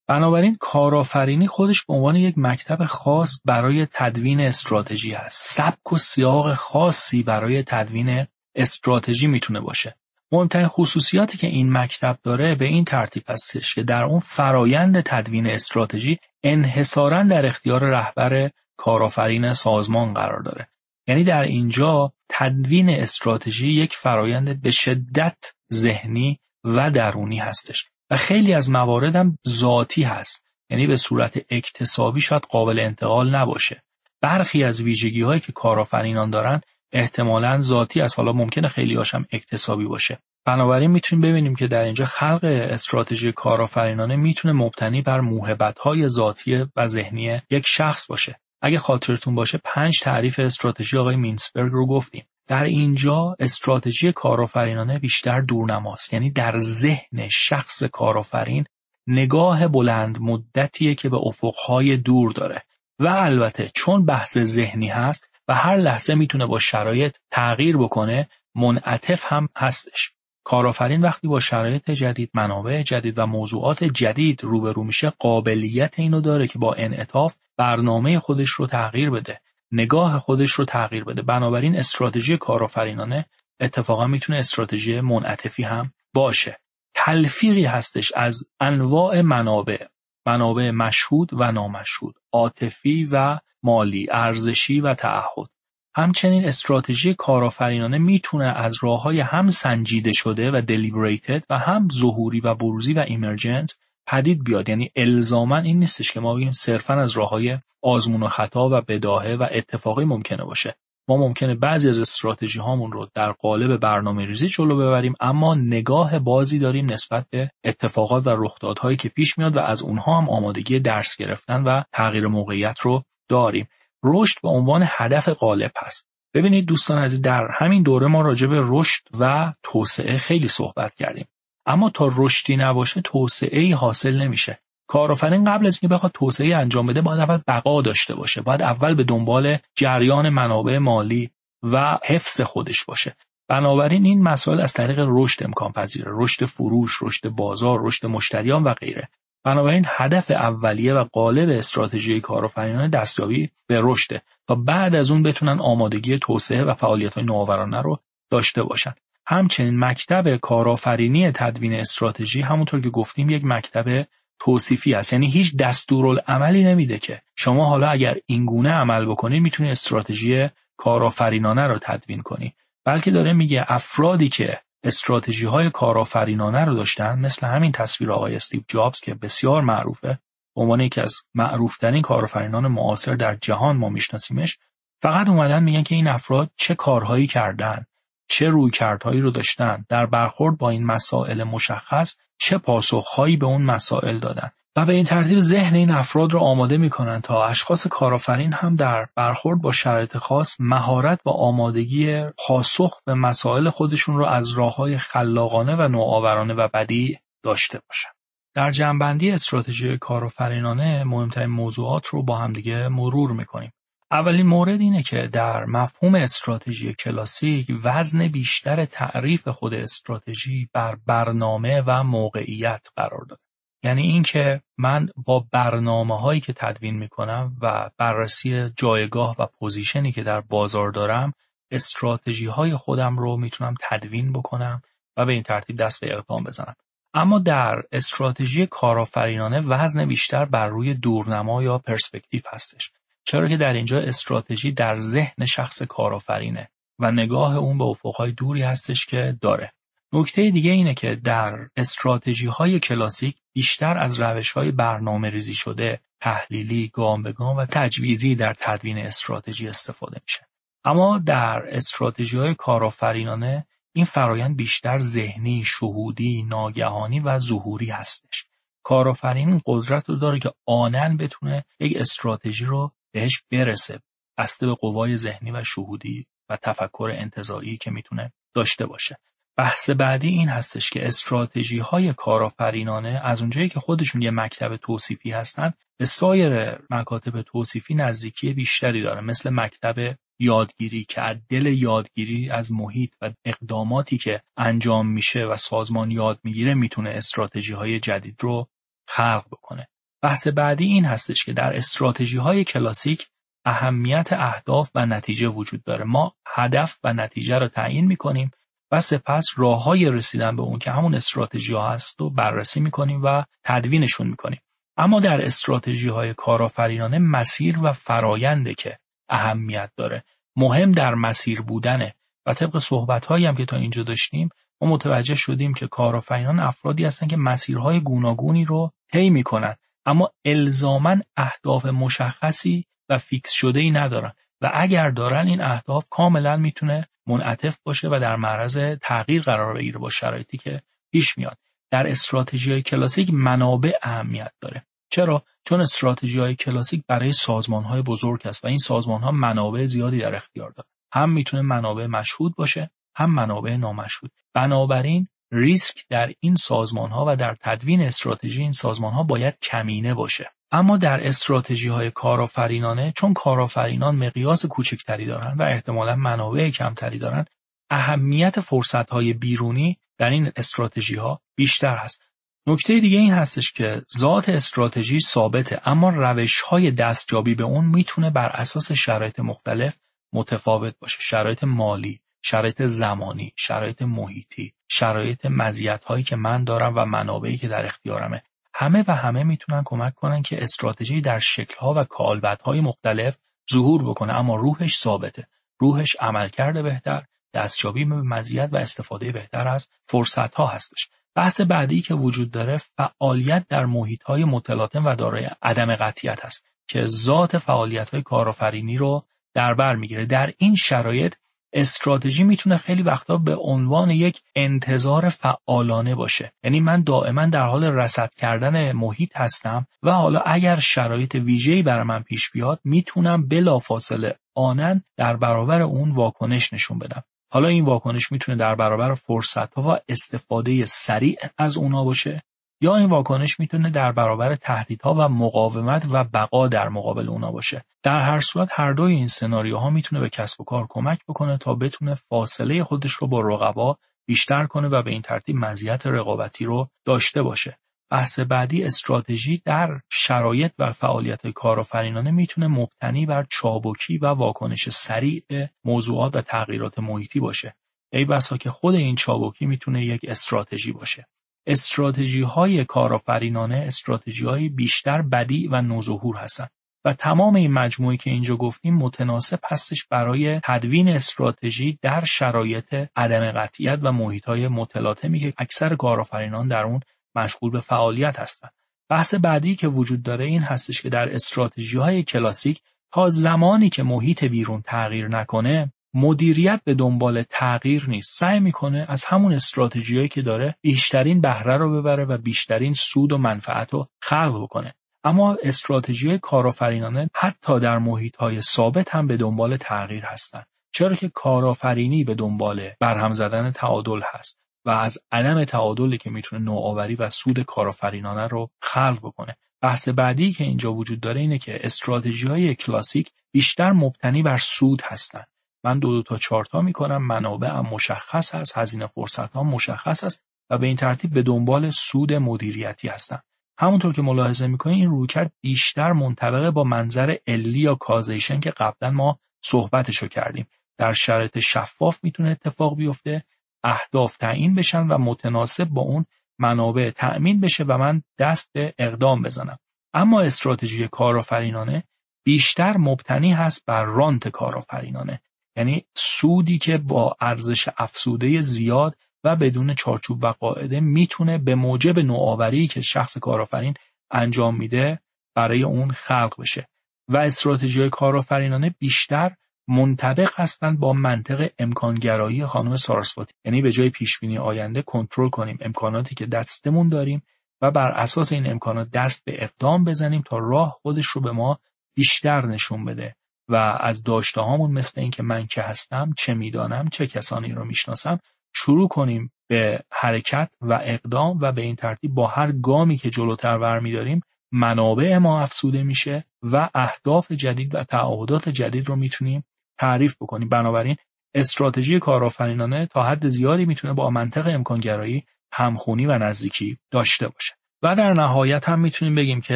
بنابراین 0.07 0.57
کارآفرینی 0.59 1.47
خودش 1.47 1.85
به 1.85 1.93
عنوان 1.93 2.15
یک 2.15 2.35
مکتب 2.37 2.85
خاص 2.85 3.39
برای 3.45 3.87
تدوین 3.93 4.41
استراتژی 4.41 5.11
هست. 5.11 5.49
سبک 5.49 5.93
و 5.93 5.97
سیاق 5.97 6.53
خاصی 6.53 7.23
برای 7.23 7.63
تدوین 7.63 8.27
استراتژی 8.55 9.27
می‌تونه 9.27 9.59
باشه. 9.59 9.95
مهمترین 10.31 10.67
خصوصیاتی 10.67 11.37
که 11.37 11.47
این 11.47 11.77
مکتب 11.77 12.17
داره 12.23 12.55
به 12.55 12.65
این 12.65 12.85
ترتیب 12.85 13.23
هستش 13.27 13.75
که 13.75 13.83
در 13.83 14.03
اون 14.03 14.19
فرایند 14.19 15.01
تدوین 15.01 15.47
استراتژی 15.47 16.19
انحصارا 16.43 17.23
در 17.23 17.45
اختیار 17.45 17.83
رهبر 17.83 18.49
کارآفرین 18.77 19.53
سازمان 19.53 20.13
قرار 20.13 20.41
داره. 20.41 20.67
یعنی 21.07 21.23
در 21.23 21.41
اینجا 21.41 22.13
تدوین 22.29 22.89
استراتژی 22.89 23.67
یک 23.67 23.95
فرایند 23.95 24.61
به 24.61 24.71
شدت 24.71 25.53
ذهنی 25.73 26.39
و 26.63 26.91
درونی 26.91 27.37
هستش 27.37 27.85
و 28.09 28.17
خیلی 28.17 28.53
از 28.53 28.71
موارد 28.71 29.15
هم 29.15 29.37
ذاتی 29.47 30.03
هست. 30.03 30.43
یعنی 30.69 30.87
به 30.87 30.97
صورت 30.97 31.39
اکتسابی 31.49 32.21
شاید 32.21 32.43
قابل 32.49 32.79
انتقال 32.79 33.35
نباشه. 33.35 33.83
برخی 34.21 34.63
از 34.63 34.81
ویژگی 34.81 35.21
هایی 35.21 35.39
که 35.39 35.51
کارآفرینان 35.51 36.29
دارن 36.29 36.61
احتمالا 36.91 37.61
ذاتی 37.61 38.01
از 38.01 38.15
حالا 38.15 38.33
ممکنه 38.33 38.67
خیلی 38.67 38.95
هاشم 38.95 39.25
اکتسابی 39.31 39.85
باشه. 39.85 40.19
بنابراین 40.45 40.91
می‌تونیم 40.91 41.29
ببینیم 41.29 41.55
که 41.55 41.67
در 41.67 41.79
اینجا 41.79 42.05
خلق 42.05 42.39
استراتژی 42.43 43.31
کارآفرینانه 43.31 44.15
می‌تونه 44.15 44.53
مبتنی 44.53 45.01
بر 45.01 45.19
موهبت 45.19 45.79
های 45.79 46.07
ذاتی 46.07 46.65
و 46.75 46.87
ذهنی 46.87 47.41
یک 47.49 47.67
شخص 47.67 48.07
باشه. 48.07 48.39
اگه 48.61 48.79
خاطرتون 48.79 49.35
باشه 49.35 49.59
پنج 49.63 49.99
تعریف 49.99 50.39
استراتژی 50.39 50.97
آقای 50.97 51.15
مینسبرگ 51.15 51.71
رو 51.71 51.87
گفتیم. 51.87 52.25
در 52.47 52.63
اینجا 52.63 53.35
استراتژی 53.39 54.11
کارآفرینانه 54.11 54.99
بیشتر 54.99 55.41
دورنماست. 55.41 56.13
یعنی 56.13 56.31
در 56.31 56.57
ذهن 56.57 57.27
شخص 57.31 57.83
کارآفرین 57.83 58.65
نگاه 59.07 59.67
بلند 59.67 60.17
مدتیه 60.21 60.95
که 60.95 61.09
به 61.09 61.17
افقهای 61.17 61.97
دور 61.97 62.31
داره. 62.31 62.63
و 62.99 63.07
البته 63.07 63.71
چون 63.75 64.05
بحث 64.05 64.37
ذهنی 64.37 64.87
هست 64.87 65.28
و 65.49 65.53
هر 65.53 65.75
لحظه 65.75 66.15
می‌تونه 66.15 66.45
با 66.45 66.59
شرایط 66.59 67.17
تغییر 67.31 67.77
بکنه 67.77 68.29
منعطف 68.55 69.33
هم 69.33 69.49
هستش. 69.57 70.11
کارآفرین 70.43 71.01
وقتی 71.01 71.27
با 71.27 71.39
شرایط 71.39 71.91
جدید 71.91 72.31
منابع 72.33 72.81
جدید 72.81 73.19
و 73.19 73.25
موضوعات 73.25 73.83
جدید 73.83 74.43
روبرو 74.43 74.83
میشه 74.83 75.09
قابلیت 75.09 75.99
اینو 75.99 76.21
داره 76.21 76.47
که 76.47 76.59
با 76.59 76.73
انعطاف 76.73 77.35
برنامه 77.57 78.19
خودش 78.19 78.49
رو 78.49 78.67
تغییر 78.67 79.09
بده 79.09 79.41
نگاه 79.71 80.19
خودش 80.19 80.51
رو 80.51 80.65
تغییر 80.65 81.03
بده. 81.03 81.21
بنابراین 81.21 81.77
استراتژی 81.77 82.37
کارآفرینانه 82.37 83.25
اتفاقا 83.59 84.07
می‌تونه 84.07 84.39
استراتژی 84.39 85.01
منعطفی 85.01 85.63
هم 85.63 85.93
باشه. 86.13 86.59
تلفیقی 86.93 87.65
هستش 87.65 88.11
از 88.15 88.43
انواع 88.59 89.21
منابع 89.21 89.85
منابع 90.25 90.71
مشهود 90.71 91.29
و 91.33 91.51
نامشهود 91.51 92.15
عاطفی 92.33 93.09
و 93.11 93.39
مالی 93.63 94.07
ارزشی 94.11 94.81
و 94.81 94.93
تعهد. 94.93 95.49
همچنین 95.95 96.45
استراتژی 96.45 97.13
کارآفرینانه 97.13 97.97
می‌تونه 97.97 98.45
از 98.45 98.77
راه 98.81 99.01
های 99.01 99.19
هم 99.19 99.49
سنجیده 99.49 100.11
شده 100.13 100.51
و 100.51 100.61
دلیبریتد 100.61 101.43
و 101.49 101.57
هم 101.57 101.87
ظهوری 101.93 102.39
و 102.39 102.55
بروزی 102.55 102.93
و 102.93 102.99
ایمرجنت 102.99 103.77
پدید 104.07 104.43
بیاد. 104.43 104.69
یعنی 104.69 104.91
الزاما 104.95 105.57
این 105.57 105.79
نیستش 105.79 106.11
که 106.11 106.19
ما 106.19 106.35
بگیم 106.35 106.51
صرفا 106.51 106.93
از 106.93 107.17
راه 107.17 107.29
های 107.29 107.57
آزمون 107.81 108.23
و 108.23 108.27
خطا 108.27 108.69
و 108.69 108.81
بداهه 108.81 109.35
و 109.35 109.47
اتفاقی 109.51 110.05
ممکنه 110.05 110.43
باشه. 110.43 110.75
ما 111.09 111.17
ممکنه 111.17 111.55
بعضی 111.55 111.89
از 111.89 111.99
استراتژی 111.99 112.59
هامون 112.59 112.91
رو 112.91 113.07
در 113.13 113.31
قالب 113.31 113.79
برنامه 113.79 114.25
ریزی 114.25 114.47
جلو 114.47 114.77
ببریم 114.77 115.13
اما 115.19 115.55
نگاه 115.55 116.19
بازی 116.19 116.59
داریم 116.59 116.91
نسبت 116.91 117.25
به 117.29 117.51
اتفاقات 117.63 118.27
و 118.27 118.29
رخدادهایی 118.29 118.97
که 118.97 119.09
پیش 119.09 119.37
میاد 119.37 119.57
و 119.57 119.59
از 119.59 119.81
اونها 119.81 120.21
هم 120.21 120.29
آمادگی 120.29 120.79
درس 120.79 121.17
گرفتن 121.17 121.63
و 121.63 121.83
تغییر 121.93 122.27
موقعیت 122.27 122.79
رو 122.79 123.03
داریم. 123.29 123.69
رشد 124.03 124.41
به 124.43 124.49
عنوان 124.49 124.83
هدف 124.87 125.29
غالب 125.29 125.71
هست. 125.77 126.07
ببینید 126.33 126.65
دوستان 126.65 126.97
عزیز 126.97 127.21
در 127.21 127.47
همین 127.51 127.83
دوره 127.83 128.07
ما 128.07 128.21
راجع 128.21 128.47
به 128.47 128.61
رشد 128.63 129.03
و 129.19 129.53
توسعه 129.63 130.17
خیلی 130.17 130.47
صحبت 130.47 130.95
کردیم. 130.95 131.27
اما 131.65 131.89
تا 131.89 132.09
رشدی 132.15 132.57
نباشه 132.57 133.01
توسعه 133.01 133.59
ای 133.59 133.71
حاصل 133.71 134.15
نمیشه. 134.15 134.59
کارآفرین 134.87 135.43
قبل 135.43 135.67
از 135.67 135.79
اینکه 135.81 135.95
بخواد 135.95 136.11
توسعه 136.11 136.55
انجام 136.55 136.87
بده 136.87 137.01
باید 137.01 137.19
اول 137.19 137.41
بقا 137.47 137.81
داشته 137.81 138.15
باشه. 138.15 138.41
باید 138.41 138.61
اول 138.61 138.95
به 138.95 139.03
دنبال 139.03 139.57
جریان 139.75 140.29
منابع 140.29 140.77
مالی 140.77 141.31
و 141.63 141.97
حفظ 142.03 142.41
خودش 142.41 142.85
باشه. 142.85 143.15
بنابراین 143.49 144.05
این 144.05 144.23
مسائل 144.23 144.61
از 144.61 144.73
طریق 144.73 145.05
رشد 145.07 145.43
امکان 145.43 145.71
پذیره 145.71 146.07
رشد 146.09 146.45
فروش 146.45 146.97
رشد 147.01 147.29
بازار 147.29 147.79
رشد 147.81 148.05
مشتریان 148.05 148.63
و 148.63 148.73
غیره. 148.73 149.09
بنابراین 149.43 149.85
هدف 149.87 150.31
اولیه 150.31 150.93
و 150.93 151.03
قالب 151.03 151.49
استراتژی 151.49 152.19
کارآفرینان 152.19 152.89
دستیابی 152.89 153.49
به 153.67 153.79
رشده 153.83 154.21
تا 154.47 154.55
بعد 154.55 154.95
از 154.95 155.11
اون 155.11 155.23
بتونن 155.23 155.59
آمادگی 155.59 156.19
توسعه 156.19 156.63
و 156.63 156.73
فعالیت 156.73 157.13
های 157.13 157.23
نوآورانه 157.23 157.81
رو 157.81 157.99
داشته 158.29 158.63
باشن. 158.63 158.93
همچنین 159.27 159.79
مکتب 159.79 160.35
کارآفرینی 160.35 161.31
تدوین 161.31 161.73
استراتژی 161.73 162.41
همونطور 162.41 162.81
که 162.81 162.89
گفتیم 162.89 163.29
یک 163.29 163.41
مکتب 163.45 164.05
توصیفی 164.39 164.93
است. 164.93 165.13
یعنی 165.13 165.31
هیچ 165.31 165.55
دستورالعملی 165.55 166.63
نمیده 166.63 166.99
که 166.99 167.21
شما 167.35 167.65
حالا 167.65 167.89
اگر 167.89 168.17
این 168.25 168.45
گونه 168.45 168.69
عمل 168.69 169.05
بکنید 169.05 169.41
می‌تونید 169.41 169.71
استراتژی 169.71 170.49
کارآفرینانه 170.77 171.67
رو 171.67 171.77
تدوین 171.81 172.21
کنی. 172.21 172.53
بلکه 172.85 173.11
داره 173.11 173.33
میگه 173.33 173.65
افرادی 173.67 174.29
که 174.29 174.59
استراتژی 174.83 175.45
های 175.45 175.69
کارآفرینانه 175.69 176.65
رو 176.65 176.75
داشتن 176.75 177.19
مثل 177.19 177.47
همین 177.47 177.71
تصویر 177.71 178.11
آقای 178.11 178.35
استیو 178.35 178.61
جابز 178.67 178.99
که 178.99 179.13
بسیار 179.13 179.61
معروفه. 179.61 180.19
به 180.55 180.61
عنوان 180.61 180.81
یکی 180.81 181.01
از 181.01 181.15
معروفترین 181.35 182.01
کارآفرینان 182.01 182.67
معاصر 182.67 183.15
در 183.15 183.35
جهان 183.35 183.77
ما 183.77 183.89
میشناسیمش. 183.89 184.57
فقط 185.01 185.29
اومدن 185.29 185.63
میگن 185.63 185.83
که 185.83 185.95
این 185.95 186.07
افراد 186.07 186.51
چه 186.55 186.75
کارهایی 186.75 187.27
کردن 187.27 187.85
چه 188.29 188.49
رویکردهایی 188.49 189.21
رو 189.21 189.31
داشتن 189.31 189.85
در 189.89 190.05
برخورد 190.05 190.57
با 190.57 190.69
این 190.69 190.85
مسائل 190.85 191.43
مشخص 191.43 192.15
چه 192.37 192.57
پاسخهایی 192.57 193.37
به 193.37 193.45
اون 193.45 193.61
مسائل 193.61 194.19
دادن. 194.19 194.51
و 194.79 194.85
به 194.85 194.93
این 194.93 195.03
ترتیب 195.03 195.39
ذهن 195.39 195.75
این 195.75 195.89
افراد 195.89 196.33
رو 196.33 196.39
آماده 196.39 196.77
می‌کنن 196.77 197.21
تا 197.21 197.45
اشخاص 197.45 197.87
کارآفرین 197.87 198.53
هم 198.53 198.75
در 198.75 199.07
برخورد 199.15 199.61
با 199.61 199.71
شرایط 199.71 200.17
خاص 200.17 200.55
مهارت 200.59 201.21
و 201.25 201.29
آمادگی 201.29 202.23
پاسخ 202.47 203.01
به 203.05 203.13
مسائل 203.13 203.69
خودشون 203.69 204.17
رو 204.17 204.25
از 204.25 204.51
راه 204.51 204.75
های 204.75 204.97
خلاقانه 204.97 205.75
و 205.75 205.87
نوآورانه 205.87 206.53
و 206.53 206.67
بدی 206.73 207.19
داشته 207.43 207.79
باشن. 207.89 208.09
در 208.55 208.71
جنبندی 208.71 209.31
استراتژی 209.31 209.97
کارآفرینانه 209.97 211.03
مهمترین 211.03 211.49
موضوعات 211.49 212.07
رو 212.07 212.23
با 212.23 212.37
همدیگه 212.37 212.87
مرور 212.87 213.31
می‌کنیم. 213.31 213.71
اولین 214.11 214.45
مورد 214.45 214.81
اینه 214.81 215.03
که 215.03 215.29
در 215.31 215.65
مفهوم 215.65 216.15
استراتژی 216.15 216.93
کلاسیک 216.93 217.67
وزن 217.83 218.27
بیشتر 218.27 218.85
تعریف 218.85 219.47
خود 219.47 219.73
استراتژی 219.73 220.69
بر 220.73 220.97
برنامه 221.07 221.83
و 221.87 222.03
موقعیت 222.03 222.87
قرار 222.95 223.25
داره. 223.29 223.48
یعنی 223.83 224.01
اینکه 224.01 224.61
من 224.77 225.09
با 225.25 225.45
برنامه 225.51 226.19
هایی 226.19 226.41
که 226.41 226.53
تدوین 226.53 226.97
می‌کنم 226.97 227.55
و 227.61 227.89
بررسی 227.97 228.69
جایگاه 228.75 229.35
و 229.39 229.45
پوزیشنی 229.45 230.11
که 230.11 230.23
در 230.23 230.41
بازار 230.41 230.91
دارم 230.91 231.33
استراتژی 231.71 232.45
های 232.45 232.75
خودم 232.75 233.17
رو 233.17 233.37
می‌تونم 233.37 233.75
تدوین 233.81 234.33
بکنم 234.33 234.81
و 235.17 235.25
به 235.25 235.33
این 235.33 235.43
ترتیب 235.43 235.77
دست 235.77 236.01
به 236.01 236.13
اقدام 236.13 236.43
بزنم. 236.43 236.75
اما 237.13 237.39
در 237.39 237.81
استراتژی 237.91 238.67
کارآفرینانه 238.67 239.59
وزن 239.59 240.05
بیشتر 240.05 240.45
بر 240.45 240.67
روی 240.67 240.93
دورنما 240.93 241.63
یا 241.63 241.77
پرسپکتیو 241.77 242.41
هستش. 242.53 242.91
چرا 243.23 243.47
که 243.47 243.57
در 243.57 243.73
اینجا 243.73 243.99
استراتژی 243.99 244.71
در 244.71 244.97
ذهن 244.97 245.45
شخص 245.45 245.83
کارآفرینه 245.83 246.69
و 246.99 247.11
نگاه 247.11 247.55
اون 247.55 247.77
به 247.77 247.83
افقهای 247.83 248.31
دوری 248.31 248.61
هستش 248.61 249.05
که 249.05 249.37
داره. 249.41 249.73
نکته 250.13 250.51
دیگه 250.51 250.71
اینه 250.71 250.93
که 250.93 251.15
در 251.15 251.69
استراتژی 251.75 252.47
های 252.47 252.79
کلاسیک 252.79 253.35
بیشتر 253.53 253.97
از 253.97 254.21
روش 254.21 254.51
های 254.51 254.71
برنامه 254.71 255.29
ریزی 255.29 255.53
شده، 255.53 255.99
تحلیلی، 256.21 256.87
گام 256.87 257.23
به 257.23 257.31
گام 257.31 257.57
و 257.57 257.65
تجویزی 257.65 258.35
در 258.35 258.53
تدوین 258.53 258.97
استراتژی 258.97 259.67
استفاده 259.67 260.21
میشه. 260.23 260.47
اما 260.83 261.19
در 261.25 261.75
استراتژی 261.75 262.37
های 262.37 262.55
کارآفرینانه 262.55 263.67
این 263.93 264.05
فرایند 264.05 264.57
بیشتر 264.57 264.99
ذهنی، 264.99 265.63
شهودی، 265.63 266.43
ناگهانی 266.43 267.19
و 267.19 267.39
ظهوری 267.39 267.89
هستش. 267.89 268.45
کارآفرین 268.83 269.61
قدرت 269.65 270.09
رو 270.09 270.15
داره 270.15 270.39
که 270.39 270.51
آنن 270.65 271.17
بتونه 271.17 271.65
یک 271.79 271.97
استراتژی 271.97 272.65
رو 272.65 272.91
بهش 273.11 273.43
برسه 273.51 273.99
بسته 274.37 274.67
به 274.67 274.73
قوای 274.73 275.17
ذهنی 275.17 275.51
و 275.51 275.63
شهودی 275.63 276.27
و 276.49 276.57
تفکر 276.57 277.11
انتظایی 277.15 277.77
که 277.77 277.91
می‌تونه 277.91 278.33
داشته 278.53 278.85
باشه 278.85 279.17
بحث 279.59 279.89
بعدی 279.89 280.27
این 280.27 280.49
هستش 280.49 280.89
که 280.89 281.05
استراتژی 281.05 281.79
های 281.79 282.13
کارآفرینانه 282.13 283.21
از 283.23 283.41
اونجایی 283.41 283.69
که 283.69 283.79
خودشون 283.79 284.21
یه 284.21 284.31
مکتب 284.31 284.75
توصیفی 284.75 285.31
هستن 285.31 285.73
به 285.97 286.05
سایر 286.05 286.77
مکاتب 286.89 287.41
توصیفی 287.41 287.93
نزدیکی 287.93 288.53
بیشتری 288.53 289.01
داره 289.01 289.21
مثل 289.21 289.49
مکتب 289.49 290.15
یادگیری 290.39 291.03
که 291.03 291.21
از 291.21 291.37
دل 291.49 291.65
یادگیری 291.65 292.49
از 292.49 292.71
محیط 292.71 293.11
و 293.21 293.31
اقداماتی 293.45 294.17
که 294.17 294.41
انجام 294.57 295.07
میشه 295.07 295.45
و 295.45 295.57
سازمان 295.57 296.11
یاد 296.11 296.39
می‌گیره 296.43 296.73
می‌تونه 296.73 297.09
استراتژی 297.09 297.73
های 297.73 297.99
جدید 297.99 298.35
رو 298.39 298.67
خلق 299.07 299.45
بکنه. 299.51 299.87
بحث 300.23 300.47
بعدی 300.47 300.85
این 300.85 301.05
هستش 301.05 301.45
که 301.45 301.53
در 301.53 301.75
استراتژی 301.75 302.37
های 302.37 302.63
کلاسیک 302.63 303.27
اهمیت 303.65 304.29
اهداف 304.31 304.91
و 304.95 305.05
نتیجه 305.05 305.47
وجود 305.47 305.83
داره. 305.83 306.03
ما 306.03 306.35
هدف 306.47 306.99
و 307.03 307.13
نتیجه 307.13 307.59
رو 307.59 307.67
تعیین 307.67 308.07
می‌کنیم 308.07 308.51
و 308.91 308.99
سپس 308.99 309.45
راه 309.57 309.83
های 309.83 310.11
رسیدن 310.11 310.55
به 310.55 310.61
اون 310.61 310.79
که 310.79 310.91
همون 310.91 311.15
استراتژی 311.15 311.73
ها 311.73 311.89
هست 311.89 312.21
و 312.21 312.29
بررسی 312.29 312.79
می‌کنیم 312.79 313.21
و 313.23 313.43
تدوینشون 313.63 314.27
می‌کنیم. 314.27 314.61
اما 314.97 315.19
در 315.19 315.45
استراتژی 315.45 316.09
های 316.09 316.33
کارآفرینانه 316.33 317.19
مسیر 317.19 317.79
و 317.83 317.91
فراینده 317.91 318.73
که 318.73 318.97
اهمیت 319.29 319.91
داره. 319.97 320.23
مهم 320.55 320.91
در 320.91 321.15
مسیر 321.15 321.61
بودنه. 321.61 322.15
و 322.45 322.53
طبق 322.53 322.77
صحبت 322.77 323.25
هایی 323.25 323.45
هم 323.45 323.55
که 323.55 323.65
تا 323.65 323.77
اینجا 323.77 324.03
داشتیم 324.03 324.49
ما 324.81 324.87
متوجه 324.87 325.35
شدیم 325.35 325.73
که 325.73 325.87
کارآفرینان 325.87 326.59
افرادی 326.59 327.05
هستن 327.05 327.27
که 327.27 327.37
مسیرهای 327.37 327.99
گوناگونی 327.99 328.65
رو 328.65 328.91
طی 329.11 329.29
می‌کنن. 329.29 329.75
اما 330.05 330.31
الزاما 330.45 331.17
اهداف 331.37 331.85
مشخصی 331.85 332.85
و 333.09 333.17
fix 333.17 333.51
شده 333.51 333.79
ای 333.79 333.91
ندارن. 333.91 334.33
و 334.61 334.71
اگر 334.73 335.09
دارن 335.09 335.47
این 335.47 335.61
اهداف 335.61 336.07
کاملا 336.09 336.57
می‌تونه 336.57 337.08
منعطف 337.29 337.79
باشه 337.83 338.07
و 338.07 338.19
در 338.21 338.35
معرض 338.35 338.77
تغییر 339.01 339.41
قرار 339.41 339.73
بگیره 339.73 339.99
با 339.99 340.09
شرایطی 340.09 340.57
که 340.57 340.81
پیش 341.11 341.37
میاد. 341.37 341.57
در 341.91 342.07
استراتژی 342.07 342.71
های 342.71 342.81
کلاسیک 342.81 343.29
منابع 343.33 343.91
اهمیت 344.01 344.51
داره. 344.61 344.85
چرا؟ 345.11 345.43
چون 345.65 345.81
استراتژی 345.81 346.39
های 346.39 346.55
کلاسیک 346.55 347.03
برای 347.07 347.31
سازمان 347.31 347.83
های 347.83 348.01
بزرگ 348.01 348.47
است 348.47 348.65
و 348.65 348.67
این 348.67 348.77
سازمان 348.77 349.21
ها 349.21 349.31
منابع 349.31 349.85
زیادی 349.85 350.19
در 350.19 350.35
اختیار 350.35 350.69
دارن. 350.71 350.89
هم 351.11 351.29
می‌تونه 351.29 351.63
منابع 351.63 352.05
مشهود 352.05 352.55
باشه 352.55 352.91
هم 353.15 353.31
منابع 353.31 353.75
نامشهود. 353.75 354.31
بنابراین 354.53 355.27
ریسک 355.51 356.05
در 356.09 356.33
این 356.39 356.55
سازمان 356.55 357.09
ها 357.09 357.25
و 357.27 357.35
در 357.35 357.55
تدوین 357.61 358.01
استراتژی 358.01 358.61
این 358.61 358.71
سازمان 358.71 359.13
ها 359.13 359.23
باید 359.23 359.59
کمینه 359.61 360.13
باشه. 360.13 360.51
اما 360.71 360.97
در 360.97 361.27
استراتژی 361.27 361.87
های 361.87 362.11
کارآفرینانه 362.11 363.13
چون 363.15 363.33
کارآفرینان 363.33 364.15
مقیاس 364.15 364.65
کوچکتری 364.65 365.25
دارند 365.25 365.59
و 365.59 365.63
احتمالا 365.63 366.15
منابع 366.15 366.69
کمتری 366.69 367.19
دارند 367.19 367.49
اهمیت 367.89 368.59
فرصت 368.59 369.09
های 369.09 369.33
بیرونی 369.33 369.97
در 370.17 370.29
این 370.29 370.51
استراتژی 370.55 371.15
ها 371.15 371.41
بیشتر 371.55 371.95
هست. 371.95 372.21
نکته 372.67 372.99
دیگه 372.99 373.17
این 373.17 373.33
هستش 373.33 373.71
که 373.71 374.01
ذات 374.17 374.49
استراتژی 374.49 375.19
ثابته 375.19 375.81
اما 375.85 376.09
روش 376.09 376.61
های 376.61 376.91
دستیابی 376.91 377.55
به 377.55 377.63
اون 377.63 377.85
می‌تونه 377.85 378.29
بر 378.29 378.49
اساس 378.49 378.91
شرایط 378.91 379.39
مختلف 379.39 379.97
متفاوت 380.33 380.95
باشه. 380.99 381.17
شرایط 381.21 381.63
مالی 381.63 382.21
شرایط 382.41 382.81
زمانی 382.81 383.53
شرایط 383.55 384.01
محیطی 384.01 384.73
شرایط 384.91 385.45
مزیت 385.45 386.03
هایی 386.03 386.23
که 386.23 386.35
من 386.35 386.63
دارم 386.63 386.93
و 386.95 387.05
منابعی 387.05 387.57
که 387.57 387.67
در 387.67 387.85
اختیارمه. 387.85 388.43
همه 388.81 389.03
و 389.07 389.15
همه 389.15 389.43
می‌تونن 389.43 389.81
کمک 389.85 390.15
کنن 390.15 390.41
که 390.41 390.61
استراتژی 390.63 391.21
در 391.21 391.39
شکلها 391.39 391.93
و 391.97 392.03
کالبدهای 392.03 392.81
مختلف 392.81 393.37
ظهور 393.73 394.03
بکنه 394.03 394.33
اما 394.33 394.55
روحش 394.55 394.95
ثابته. 394.95 395.47
روحش 395.79 396.15
عملکرد 396.19 396.83
بهتر 396.83 397.25
دستیابی 397.53 398.05
به 398.05 398.15
مزیت 398.15 398.69
و 398.71 398.77
استفاده 398.77 399.31
بهتر 399.31 399.67
از 399.67 399.89
فرصت 400.05 400.55
ها 400.55 400.65
هستش. 400.67 401.09
بحث 401.35 401.61
بعدی 401.61 402.01
که 402.01 402.13
وجود 402.13 402.51
داره 402.51 402.77
فعالیت 402.77 403.65
در 403.69 403.85
محیط 403.85 404.23
های 404.23 404.43
متلاطم 404.43 405.05
و 405.05 405.15
دارای 405.15 405.49
عدم 405.61 405.95
قطیت 405.95 406.45
هست 406.45 406.65
که 406.87 407.07
ذات 407.07 407.57
فعالیت 407.57 408.09
های 408.09 408.21
کارآفرینی 408.21 408.97
رو 408.97 409.25
در 409.53 409.73
بر 409.73 409.95
می‌گیره. 409.95 410.25
در 410.25 410.53
این 410.57 410.75
شرایط 410.75 411.35
استراتژی 411.73 412.43
می‌تونه 412.43 412.77
خیلی 412.77 413.03
وقتا 413.03 413.37
به 413.37 413.55
عنوان 413.55 414.09
یک 414.09 414.41
انتظار 414.55 415.29
فعالانه 415.29 416.15
باشه. 416.15 416.51
یعنی 416.63 416.79
من 416.79 417.03
دائما 417.03 417.45
در 417.45 417.67
حال 417.67 417.83
رصد 417.83 418.33
کردن 418.33 418.91
محیط 418.91 419.37
هستم 419.37 419.87
و 420.03 420.11
حالا 420.11 420.39
اگر 420.39 420.75
شرایط 420.75 421.35
ویژه‌ای 421.35 421.83
برای 421.83 422.03
من 422.03 422.23
پیش 422.23 422.51
بیاد 422.51 422.79
می‌تونم 422.83 423.47
بلافاصله 423.47 424.35
آنن 424.55 425.03
در 425.17 425.35
برابر 425.35 425.81
اون 425.81 426.11
واکنش 426.15 426.73
نشون 426.73 426.99
بدم. 426.99 427.23
حالا 427.51 427.67
این 427.67 427.85
واکنش 427.85 428.31
می‌تونه 428.31 428.57
در 428.57 428.75
برابر 428.75 429.13
فرصت 429.13 429.73
ها 429.73 429.81
و 429.81 429.99
استفاده 430.09 430.85
سریع 430.85 431.37
از 431.57 431.77
اونا 431.77 432.03
باشه. 432.03 432.43
یا 432.81 432.95
این 432.95 433.09
واکنش 433.09 433.59
می‌تونه 433.59 433.89
در 433.89 434.11
برابر 434.11 434.55
تهدیدها 434.55 435.13
و 435.13 435.21
مقاومت 435.29 436.07
و 436.11 436.23
بقا 436.23 436.67
در 436.67 436.89
مقابل 436.89 437.29
اونا 437.29 437.51
باشه. 437.51 437.83
در 438.03 438.19
هر 438.19 438.39
صورت 438.39 438.69
هر 438.71 438.93
دوی 438.93 439.15
این 439.15 439.27
سناریوها 439.27 439.89
می‌تونه 439.89 440.21
به 440.21 440.29
کسب 440.29 440.61
و 440.61 440.63
کار 440.63 440.85
کمک 440.89 441.19
بکنه 441.27 441.57
تا 441.57 441.73
بتونه 441.73 442.13
فاصله 442.13 442.83
خودش 442.83 443.11
رو 443.11 443.27
با 443.27 443.41
رقبا 443.41 443.97
بیشتر 444.27 444.65
کنه 444.65 444.87
و 444.87 445.01
به 445.01 445.11
این 445.11 445.21
ترتیب 445.21 445.55
مزیت 445.55 446.07
رقابتی 446.07 446.65
رو 446.65 446.89
داشته 447.05 447.41
باشه. 447.41 447.77
بحث 448.11 448.39
بعدی 448.39 448.83
استراتژی 448.83 449.61
در 449.65 449.99
شرایط 450.11 450.71
و 450.79 450.91
فعالیت 450.91 451.47
کارآفرینانه 451.47 452.31
می‌تونه 452.31 452.67
مبتنی 452.67 453.25
بر 453.25 453.45
چابکی 453.49 454.17
و 454.17 454.25
واکنش 454.25 454.89
سریع 454.89 455.43
موضوعات 455.83 456.35
و 456.35 456.41
تغییرات 456.41 456.99
محیطی 456.99 457.39
باشه. 457.39 457.75
ای 458.13 458.25
بسا 458.25 458.57
که 458.57 458.69
خود 458.69 458.95
این 458.95 459.15
چابکی 459.15 459.65
می‌تونه 459.65 460.05
یک 460.05 460.21
استراتژی 460.23 460.91
باشه. 460.91 461.27
استراتژی 461.69 462.41
های 462.41 462.85
کارآفرینانه 462.85 463.83
استراتژی 463.87 464.45
های 464.45 464.69
بیشتر 464.69 465.21
بدی 465.21 465.67
و 465.67 465.81
نوظهور 465.81 466.37
هستند 466.37 466.69
و 467.05 467.13
تمام 467.13 467.55
این 467.55 467.73
مجموعی 467.73 468.17
که 468.17 468.29
اینجا 468.29 468.55
گفتیم 468.55 468.95
متناسب 468.95 469.59
هستش 469.65 470.07
برای 470.07 470.59
تدوین 470.63 471.09
استراتژی 471.09 471.99
در 472.01 472.25
شرایط 472.25 472.95
عدم 473.15 473.51
قطعیت 473.51 473.99
و 474.03 474.11
محیط 474.11 474.45
های 474.45 474.67
متلاطمی 474.67 475.39
که 475.39 475.53
اکثر 475.57 475.95
کارآفرینان 475.95 476.67
در 476.67 476.83
اون 476.83 476.99
مشغول 477.35 477.71
به 477.71 477.79
فعالیت 477.79 478.39
هستند. 478.39 478.71
بحث 479.09 479.33
بعدی 479.33 479.75
که 479.75 479.87
وجود 479.87 480.23
داره 480.23 480.45
این 480.45 480.61
هستش 480.61 481.01
که 481.01 481.09
در 481.09 481.33
استراتژی 481.33 481.97
های 481.97 482.23
کلاسیک 482.23 482.81
تا 483.13 483.29
زمانی 483.29 483.89
که 483.89 484.03
محیط 484.03 484.43
بیرون 484.43 484.81
تغییر 484.81 485.27
نکنه 485.27 485.93
مدیریت 486.13 486.81
به 486.83 486.93
دنبال 486.93 487.43
تغییر 487.49 488.05
نیست. 488.07 488.39
سعی 488.39 488.59
می‌کنه 488.59 489.05
از 489.09 489.25
همون 489.25 489.53
استراتژیایی 489.53 490.27
که 490.27 490.41
داره 490.41 490.75
بیشترین 490.81 491.41
بهره 491.41 491.77
رو 491.77 492.01
ببره 492.01 492.25
و 492.25 492.37
بیشترین 492.37 492.93
سود 492.93 493.31
و 493.31 493.37
منفعت 493.37 493.93
رو 493.93 494.07
خلق 494.21 494.63
بکنه. 494.63 494.93
اما 495.23 495.57
استراتژی 495.63 496.37
کارآفرینانه 496.37 497.29
حتی 497.35 497.79
در 497.79 497.97
محیط 497.97 498.35
های 498.35 498.61
ثابت 498.61 499.15
هم 499.15 499.27
به 499.27 499.37
دنبال 499.37 499.77
تغییر 499.77 500.25
هستند 500.25 500.67
چرا 500.91 501.15
که 501.15 501.29
کارآفرینی 501.29 502.23
به 502.23 502.35
دنبال 502.35 502.89
برهم 502.99 503.33
زدن 503.33 503.71
تعادل 503.71 504.21
هست 504.25 504.59
و 504.85 504.89
از 504.89 505.17
عدم 505.31 505.63
تعادلی 505.63 506.17
که 506.17 506.29
می‌تونه 506.29 506.65
نوآوری 506.65 507.15
و 507.15 507.29
سود 507.29 507.59
کارآفرینانه 507.59 508.47
رو 508.47 508.69
خلق 508.81 509.19
بکنه. 509.19 509.57
بحث 509.81 510.09
بعدی 510.09 510.53
که 510.53 510.63
اینجا 510.63 510.93
وجود 510.93 511.19
داره 511.19 511.41
اینه 511.41 511.57
که 511.57 511.79
استراتژی 511.83 512.47
های 512.47 512.75
کلاسیک 512.75 513.31
بیشتر 513.51 513.91
مبتنی 513.91 514.43
بر 514.43 514.57
سود 514.57 515.01
هستند 515.01 515.47
من 515.83 515.99
دو 515.99 516.11
دو 516.11 516.23
تا 516.23 516.37
چارتا 516.37 516.81
می‌کنم 516.81 517.27
منابعم 517.27 517.85
مشخص 517.91 518.55
هست 518.55 518.77
هزینه 518.77 519.07
فرصت 519.07 519.53
ها 519.53 519.63
مشخص 519.63 520.23
است 520.23 520.43
و 520.69 520.77
به 520.77 520.87
این 520.87 520.95
ترتیب 520.95 521.33
به 521.33 521.43
دنبال 521.43 521.89
سود 521.89 522.33
مدیریتی 522.33 523.07
هستم. 523.07 523.43
همونطور 523.79 524.13
که 524.13 524.21
ملاحظه 524.21 524.67
می‌کنید 524.67 524.97
این 524.97 525.09
رویکرد 525.09 525.51
بیشتر 525.61 526.11
منطبق 526.11 526.69
با 526.69 526.83
منظر 526.83 527.35
الی 527.47 527.79
یا 527.79 527.95
کازیشن 527.95 528.59
که 528.59 528.69
قبلا 528.69 529.11
ما 529.11 529.39
صحبتشو 529.65 530.27
کردیم. 530.27 530.67
در 530.97 531.13
شرایط 531.13 531.59
شفاف 531.59 532.23
می‌تونه 532.23 532.49
اتفاق 532.49 532.95
بیفته 532.95 533.43
اهداف 533.83 534.37
تعیین 534.37 534.75
بشن 534.75 535.07
و 535.07 535.17
متناسب 535.17 535.85
با 535.85 536.01
اون 536.01 536.25
منابع 536.59 537.09
تأمین 537.09 537.61
بشه 537.61 537.83
و 537.83 537.97
من 537.97 538.21
دست 538.39 538.69
به 538.73 538.93
اقدام 538.97 539.41
بزنم. 539.41 539.79
اما 540.13 540.41
استراتژی 540.41 541.07
کارآفرینانه 541.07 542.03
بیشتر 542.45 542.97
مبتنی 542.97 543.53
هست 543.53 543.85
بر 543.85 544.03
رانت 544.03 544.47
کارآفرینانه. 544.47 545.41
یعنی 545.79 546.05
سودی 546.15 546.77
که 546.77 546.97
با 546.97 547.37
ارزش 547.41 547.89
افزوده 547.97 548.61
زیاد 548.61 549.15
و 549.43 549.55
بدون 549.55 549.95
چارچوب 549.95 550.43
و 550.43 550.47
قاعده 550.47 550.99
می‌تونه 550.99 551.57
به 551.57 551.75
موجب 551.75 552.19
نوآوری 552.19 552.87
که 552.87 553.01
شخص 553.01 553.37
کارآفرین 553.37 553.93
انجام 554.31 554.77
میده 554.77 555.19
برای 555.55 555.83
اون 555.83 556.11
خلق 556.11 556.61
بشه. 556.61 556.87
و 557.29 557.37
استراتژی 557.37 558.09
کارآفرینانه 558.09 558.95
بیشتر 558.99 559.55
منطبق 559.87 560.59
هستند 560.59 560.99
با 560.99 561.13
منطق 561.13 561.69
امکانگرایی 561.79 562.65
خانم 562.65 562.95
سارسواتی 562.95 563.53
یعنی 563.65 563.81
به 563.81 563.91
جای 563.91 564.09
پیش 564.09 564.39
بینی 564.39 564.57
آینده 564.57 565.01
کنترل 565.01 565.49
کنیم 565.49 565.77
امکاناتی 565.81 566.35
که 566.35 566.45
دستمون 566.45 567.09
داریم 567.09 567.41
و 567.81 567.91
بر 567.91 568.11
اساس 568.11 568.51
این 568.51 568.71
امکانات 568.71 569.11
دست 569.11 569.45
به 569.45 569.63
اقدام 569.63 570.03
بزنیم 570.03 570.41
تا 570.41 570.57
راه 570.57 570.99
خودش 571.01 571.25
رو 571.25 571.41
به 571.41 571.51
ما 571.51 571.79
بیشتر 572.15 572.65
نشون 572.65 573.05
بده. 573.05 573.35
و 573.69 573.75
از 573.99 574.23
داشته 574.23 574.61
هامون 574.61 574.91
مثل 574.91 575.21
اینکه 575.21 575.43
من 575.43 575.67
که 575.67 575.81
هستم 575.81 576.33
چه 576.37 576.53
می‌دانم 576.53 577.07
چه 577.09 577.27
کسانی 577.27 577.71
رو 577.71 577.85
می‌شناسم 577.85 578.39
شروع 578.75 579.07
کنیم 579.07 579.51
به 579.69 579.99
حرکت 580.11 580.69
و 580.81 580.99
اقدام 581.03 581.57
و 581.61 581.71
به 581.71 581.81
این 581.81 581.95
ترتیب 581.95 582.33
با 582.33 582.47
هر 582.47 582.71
گامی 582.71 583.17
که 583.17 583.29
جلوتر 583.29 583.77
برمیداریم 583.77 584.41
منابع 584.71 585.37
ما 585.37 585.61
افسوده 585.61 586.03
میشه 586.03 586.45
و 586.63 586.89
اهداف 586.95 587.51
جدید 587.51 587.95
و 587.95 588.03
تعهدات 588.03 588.69
جدید 588.69 589.07
رو 589.07 589.15
می‌تونیم 589.15 589.63
تعریف 589.99 590.35
بکنیم. 590.41 590.69
بنابراین 590.69 591.15
استراتژی 591.55 592.19
کارآفرینانه 592.19 593.05
تا 593.05 593.23
حد 593.23 593.47
زیادی 593.47 593.85
می‌تونه 593.85 594.13
با 594.13 594.29
منطق 594.29 594.67
امکانگرایی 594.67 595.45
همخونی 595.73 596.25
و 596.25 596.37
نزدیکی 596.37 596.97
داشته 597.11 597.47
باشه. 597.47 597.78
و 598.03 598.15
در 598.15 598.33
نهایت 598.33 598.89
هم 598.89 598.99
می‌تونیم 598.99 599.35
بگیم 599.35 599.61
که 599.61 599.75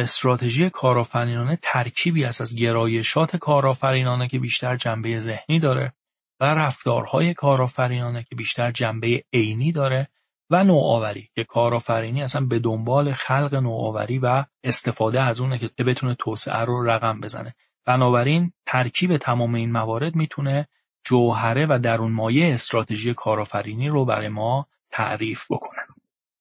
استراتژی 0.00 0.70
کارآفرینانه 0.70 1.58
ترکیبی 1.62 2.24
است 2.24 2.40
از 2.40 2.54
گرایشات 2.54 3.36
کارآفرینانه 3.36 4.28
که 4.28 4.38
بیشتر 4.38 4.76
جنبه 4.76 5.18
ذهنی 5.18 5.58
داره 5.58 5.92
و 6.40 6.44
رفتارهای 6.44 7.34
کارآفرینانه 7.34 8.22
که 8.22 8.34
بیشتر 8.36 8.70
جنبه 8.70 9.24
عینی 9.32 9.72
داره 9.72 10.08
و 10.50 10.64
نوآوری 10.64 11.28
که 11.34 11.44
کارآفرینی 11.44 12.22
اصلا 12.22 12.46
به 12.46 12.58
دنبال 12.58 13.12
خلق 13.12 13.56
نوآوری 13.56 14.18
و 14.18 14.44
استفاده 14.64 15.22
از 15.22 15.40
اونه 15.40 15.58
که 15.58 15.84
بتونه 15.84 16.14
توسعه 16.14 16.60
رو 16.64 16.90
رقم 16.90 17.20
بزنه. 17.20 17.54
بنابراین 17.86 18.52
ترکیب 18.66 19.16
تمام 19.16 19.54
این 19.54 19.72
موارد 19.72 20.16
می‌تونه 20.16 20.68
جوهره 21.04 21.66
و 21.66 21.78
درون 21.78 22.12
مایه 22.12 22.54
استراتژی 22.54 23.14
کارآفرینی 23.14 23.88
رو 23.88 24.04
برای 24.04 24.28
ما 24.28 24.66
تعریف 24.90 25.46
بکنه. 25.50 25.83